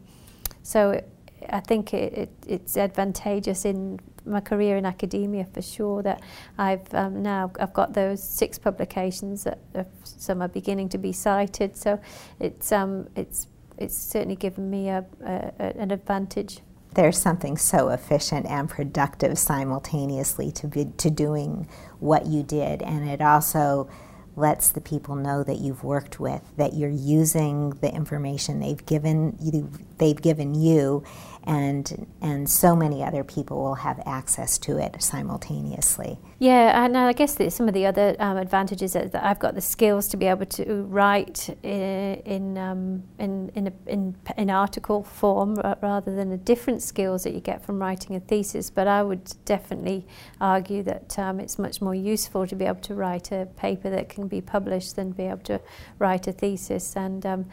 so 0.64 0.92
it, 0.92 1.10
I 1.50 1.60
think 1.60 1.94
it, 1.94 2.14
it, 2.14 2.30
it's 2.48 2.78
advantageous 2.78 3.66
in 3.66 4.00
my 4.26 4.40
career 4.40 4.78
in 4.78 4.86
academia 4.86 5.48
for 5.54 5.62
sure 5.62 6.02
that 6.04 6.22
I've 6.58 6.94
um, 6.94 7.22
now 7.22 7.52
I've 7.60 7.74
got 7.74 7.94
those 7.94 8.24
six 8.24 8.58
publications 8.58 9.44
that 9.44 9.60
are, 9.76 9.86
some 10.04 10.42
are 10.42 10.48
beginning 10.48 10.90
to 10.90 10.98
be 10.98 11.12
cited. 11.12 11.78
So 11.78 12.00
it's 12.40 12.72
um, 12.72 13.08
it's 13.16 13.48
it's 13.78 13.96
certainly 13.96 14.36
given 14.36 14.70
me 14.70 14.90
a, 14.90 15.06
a, 15.26 15.78
an 15.78 15.92
advantage. 15.92 16.60
There's 16.94 17.18
something 17.18 17.58
so 17.58 17.90
efficient 17.90 18.46
and 18.46 18.70
productive 18.70 19.38
simultaneously 19.38 20.52
to 20.54 20.68
be 20.68 20.86
to 20.98 21.10
doing 21.10 21.68
what 22.00 22.26
you 22.26 22.42
did. 22.44 22.82
And 22.82 23.08
it 23.10 23.22
also 23.22 23.90
lets 24.36 24.70
the 24.70 24.82
people 24.82 25.16
know 25.16 25.44
that 25.44 25.60
you've 25.60 25.84
worked 25.84 26.20
with 26.20 26.42
that 26.58 26.74
you're 26.74 26.90
using 26.90 27.70
the 27.82 27.94
information 27.94 28.60
they've 28.60 28.86
given 28.86 29.38
you 29.40 29.72
they've 29.98 30.22
given 30.22 30.54
you 30.54 31.04
and 31.48 32.08
and 32.22 32.50
so 32.50 32.76
many 32.76 33.04
other 33.04 33.24
people 33.24 33.62
will 33.62 33.76
have 33.76 34.02
access 34.06 34.58
to 34.60 34.78
it 34.78 35.02
simultaneously. 35.02 36.18
Yeah, 36.40 36.84
and 36.84 36.98
I 36.98 37.14
guess 37.14 37.36
that 37.36 37.54
some 37.54 37.68
of 37.68 37.74
the 37.74 37.86
other 37.86 38.16
um, 38.20 38.38
advantages 38.38 38.96
is 38.96 39.12
that 39.12 39.24
I've 39.24 39.40
got 39.40 39.56
the 39.56 39.62
skills 39.62 40.08
to 40.10 40.18
be 40.18 40.26
able 40.26 40.46
to 40.48 40.84
write 40.84 41.50
in 41.64 42.16
in 42.26 42.58
um, 42.58 43.04
in, 43.20 43.50
in, 43.56 43.68
a, 43.68 43.74
in, 43.88 44.16
in 44.38 44.50
article 44.50 45.04
form 45.04 45.56
rather 45.82 46.16
than 46.16 46.30
the 46.30 46.38
different 46.38 46.82
skills 46.82 47.24
that 47.24 47.34
you 47.34 47.40
get 47.40 47.64
from 47.64 47.80
writing 47.80 48.16
a 48.16 48.20
thesis. 48.20 48.70
But 48.70 48.88
I 48.88 49.04
would 49.04 49.34
definitely 49.46 50.06
argue 50.42 50.84
that 50.84 51.18
um, 51.18 51.40
it's 51.40 51.58
much 51.60 51.82
more 51.82 51.96
useful 51.96 52.48
to 52.48 52.56
be 52.56 52.66
able 52.66 52.82
to 52.82 52.96
write 52.96 53.32
a 53.32 53.48
paper 53.56 53.90
that 53.90 54.10
can 54.10 54.28
be 54.28 54.42
published 54.42 54.96
than 54.96 55.12
be 55.12 55.24
able 55.24 55.44
to 55.44 55.62
write 56.00 56.28
a 56.28 56.32
thesis 56.32 56.96
and 56.96 57.26
um, 57.26 57.46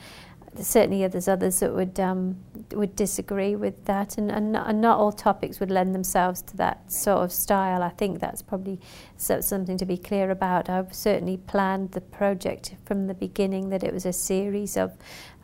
certainly 0.61 1.07
there's 1.07 1.29
others 1.29 1.61
that 1.61 1.75
would 1.75 1.99
um, 1.99 2.37
would 2.73 2.95
disagree 2.97 3.57
with 3.57 3.85
that, 3.87 4.19
and, 4.19 4.31
and, 4.31 4.53
not, 4.53 4.69
and 4.69 4.81
not 4.81 4.99
all 4.99 5.12
topics 5.12 5.61
would 5.61 5.71
lend 5.71 5.95
themselves 5.95 6.43
to 6.43 6.57
that 6.57 6.91
sort 6.91 7.23
of 7.25 7.33
style. 7.33 7.83
I 7.83 7.91
think 7.91 8.21
that's 8.21 8.43
probably 8.43 8.81
something 9.17 9.77
to 9.79 9.87
be 9.87 9.97
clear 9.97 10.31
about. 10.31 10.69
I've 10.69 10.95
certainly 10.95 11.37
planned 11.37 11.93
the 11.93 12.01
project 12.01 12.75
from 12.85 13.07
the 13.07 13.15
beginning 13.15 13.71
that 13.71 13.83
it 13.83 13.93
was 13.93 14.07
a 14.07 14.12
series 14.12 14.77
of 14.77 14.93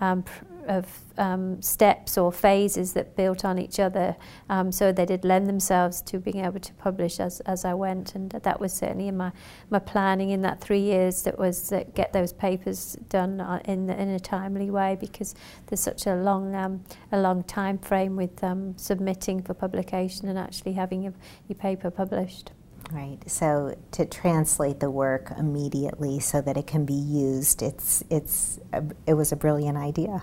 um, 0.00 0.24
of 0.68 0.86
um, 1.16 1.60
steps 1.62 2.16
or 2.16 2.30
phases 2.30 2.92
that 2.92 3.16
built 3.16 3.44
on 3.44 3.58
each 3.58 3.80
other, 3.80 4.16
um, 4.48 4.70
so 4.70 4.92
they 4.92 5.06
did 5.06 5.24
lend 5.24 5.46
themselves 5.48 6.00
to 6.02 6.18
being 6.18 6.44
able 6.44 6.60
to 6.60 6.72
publish 6.74 7.18
as, 7.18 7.40
as 7.40 7.64
I 7.64 7.74
went, 7.74 8.14
and 8.14 8.30
that 8.30 8.60
was 8.60 8.72
certainly 8.72 9.08
in 9.08 9.16
my, 9.16 9.32
my 9.70 9.78
planning 9.78 10.30
in 10.30 10.42
that 10.42 10.60
three 10.60 10.80
years. 10.80 11.22
That 11.22 11.38
was 11.38 11.70
that 11.70 11.94
get 11.94 12.12
those 12.12 12.32
papers 12.32 12.96
done 13.08 13.40
uh, 13.40 13.60
in 13.64 13.90
in 13.90 14.10
a 14.10 14.20
timely 14.20 14.70
way 14.70 14.96
because 15.00 15.34
there's 15.66 15.80
such 15.80 16.06
a 16.06 16.14
long 16.14 16.54
um, 16.54 16.84
a 17.12 17.20
long 17.20 17.42
time 17.44 17.78
frame 17.78 18.16
with 18.16 18.42
um, 18.44 18.76
submitting 18.76 19.42
for 19.42 19.54
publication 19.54 20.28
and 20.28 20.38
actually 20.38 20.72
having 20.72 21.02
your, 21.02 21.14
your 21.48 21.56
paper 21.56 21.90
published. 21.90 22.52
Right. 22.92 23.18
So 23.26 23.76
to 23.92 24.06
translate 24.06 24.80
the 24.80 24.90
work 24.90 25.32
immediately 25.36 26.20
so 26.20 26.40
that 26.40 26.56
it 26.56 26.66
can 26.66 26.84
be 26.86 26.94
used, 26.94 27.62
it's 27.62 28.02
it's 28.08 28.58
a, 28.72 28.82
it 29.06 29.14
was 29.14 29.32
a 29.32 29.36
brilliant 29.36 29.76
idea. 29.76 30.22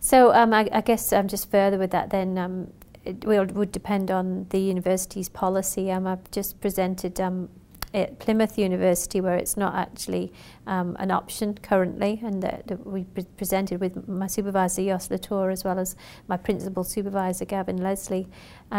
So 0.00 0.32
um, 0.32 0.52
I, 0.52 0.68
I, 0.72 0.80
guess 0.80 1.12
um, 1.12 1.28
just 1.28 1.50
further 1.50 1.78
with 1.78 1.90
that, 1.90 2.10
then 2.10 2.38
um, 2.38 2.72
it 3.04 3.24
will, 3.24 3.46
would 3.46 3.72
depend 3.72 4.10
on 4.10 4.46
the 4.50 4.58
university's 4.58 5.28
policy. 5.28 5.90
Um, 5.90 6.06
I've 6.06 6.30
just 6.30 6.60
presented 6.60 7.20
um, 7.20 7.48
at 7.94 8.18
Plymouth 8.18 8.58
University 8.58 9.20
where 9.20 9.36
it's 9.36 9.56
not 9.56 9.74
actually 9.74 10.32
an 10.66 11.10
option 11.10 11.54
currently 11.62 12.20
and 12.22 12.42
that, 12.42 12.66
that 12.66 12.86
we 12.86 13.04
pre 13.04 13.24
presented 13.36 13.80
with 13.80 14.06
my 14.08 14.26
supervisor 14.26 14.84
Jos 14.84 15.10
Latour 15.10 15.50
as 15.50 15.64
well 15.64 15.78
as 15.78 15.96
my 16.28 16.36
principal 16.36 16.84
supervisor 16.84 17.44
Gavin 17.44 17.78
Leslie. 17.78 18.28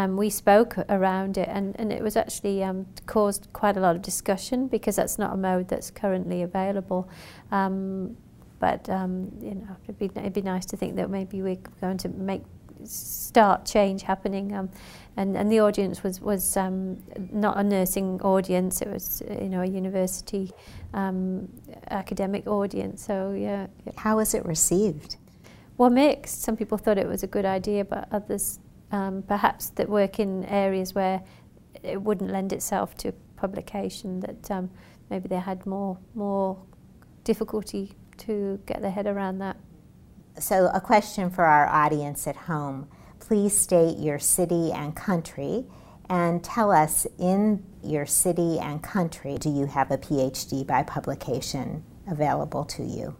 We 0.09 0.29
spoke 0.29 0.77
around 0.89 1.37
it 1.37 1.49
and, 1.49 1.75
and 1.79 1.91
it 1.91 2.03
was 2.03 2.15
actually 2.15 2.63
caused 3.07 3.47
quite 3.53 3.75
a 3.75 3.79
lot 3.79 3.95
of 3.95 4.01
discussion 4.03 4.67
because 4.67 4.97
that's 4.97 5.17
not 5.17 5.33
a 5.33 5.37
mode 5.37 5.69
that's 5.69 5.89
currently 5.89 6.43
available. 6.43 7.09
Um, 7.49 8.17
but 8.59 8.89
um, 8.89 9.31
you 9.41 9.55
know, 9.55 9.75
it'd 9.83 9.99
be, 9.99 10.05
it'd 10.05 10.33
be 10.33 10.41
nice 10.41 10.65
to 10.67 10.77
think 10.77 10.95
that 10.95 11.09
maybe 11.09 11.41
we're 11.41 11.59
going 11.81 11.97
to 11.97 12.09
make 12.09 12.43
start 12.85 13.65
change 13.65 14.03
happening. 14.03 14.55
Um, 14.55 14.69
and, 15.15 15.35
and 15.35 15.51
the 15.51 15.59
audience 15.59 16.03
was, 16.03 16.21
was 16.21 16.57
um, 16.57 17.01
not 17.31 17.57
a 17.57 17.63
nursing 17.63 18.21
audience, 18.21 18.81
it 18.81 18.87
was 18.87 19.23
you 19.29 19.49
know, 19.49 19.61
a 19.61 19.65
university 19.65 20.51
um, 20.93 21.49
academic 21.89 22.45
audience. 22.47 23.03
So, 23.03 23.33
yeah. 23.33 23.67
How 23.95 24.17
was 24.17 24.33
it 24.33 24.45
received? 24.45 25.17
Well, 25.77 25.89
mixed. 25.89 26.43
Some 26.43 26.55
people 26.55 26.77
thought 26.77 26.97
it 26.97 27.07
was 27.07 27.23
a 27.23 27.27
good 27.27 27.45
idea, 27.45 27.85
but 27.85 28.07
others 28.11 28.59
um, 28.91 29.23
perhaps 29.23 29.69
that 29.71 29.89
work 29.89 30.19
in 30.19 30.45
areas 30.45 30.93
where 30.93 31.21
it 31.83 32.01
wouldn't 32.01 32.31
lend 32.31 32.53
itself 32.53 32.95
to 32.97 33.11
publication, 33.35 34.19
that 34.21 34.51
um, 34.51 34.69
maybe 35.09 35.27
they 35.27 35.39
had 35.39 35.65
more, 35.65 35.97
more 36.15 36.57
difficulty 37.23 37.93
to 38.19 38.59
get 38.65 38.81
their 38.81 38.91
head 38.91 39.07
around 39.07 39.39
that. 39.39 39.57
So, 40.39 40.69
a 40.73 40.81
question 40.81 41.29
for 41.29 41.45
our 41.45 41.67
audience 41.67 42.27
at 42.27 42.35
home 42.35 42.87
please 43.19 43.57
state 43.57 43.97
your 43.97 44.19
city 44.19 44.71
and 44.71 44.95
country 44.95 45.65
and 46.09 46.41
tell 46.41 46.71
us 46.71 47.05
in 47.19 47.61
your 47.83 48.05
city 48.05 48.57
and 48.59 48.81
country 48.81 49.37
do 49.37 49.49
you 49.49 49.65
have 49.65 49.91
a 49.91 49.97
PhD 49.97 50.65
by 50.65 50.81
publication 50.83 51.83
available 52.09 52.63
to 52.63 52.83
you? 52.83 53.17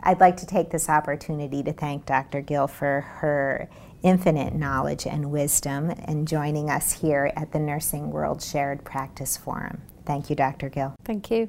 I'd 0.00 0.20
like 0.20 0.36
to 0.36 0.46
take 0.46 0.70
this 0.70 0.88
opportunity 0.88 1.64
to 1.64 1.72
thank 1.72 2.06
Dr. 2.06 2.40
Gill 2.40 2.68
for 2.68 3.00
her 3.18 3.68
infinite 4.04 4.54
knowledge 4.54 5.06
and 5.06 5.32
wisdom 5.32 5.90
and 6.04 6.28
joining 6.28 6.70
us 6.70 6.92
here 6.92 7.32
at 7.34 7.50
the 7.50 7.58
Nursing 7.58 8.12
World 8.12 8.40
Shared 8.40 8.84
Practice 8.84 9.36
Forum. 9.36 9.82
Thank 10.06 10.30
you, 10.30 10.36
Dr. 10.36 10.68
Gill. 10.68 10.94
Thank 11.04 11.32
you. 11.32 11.48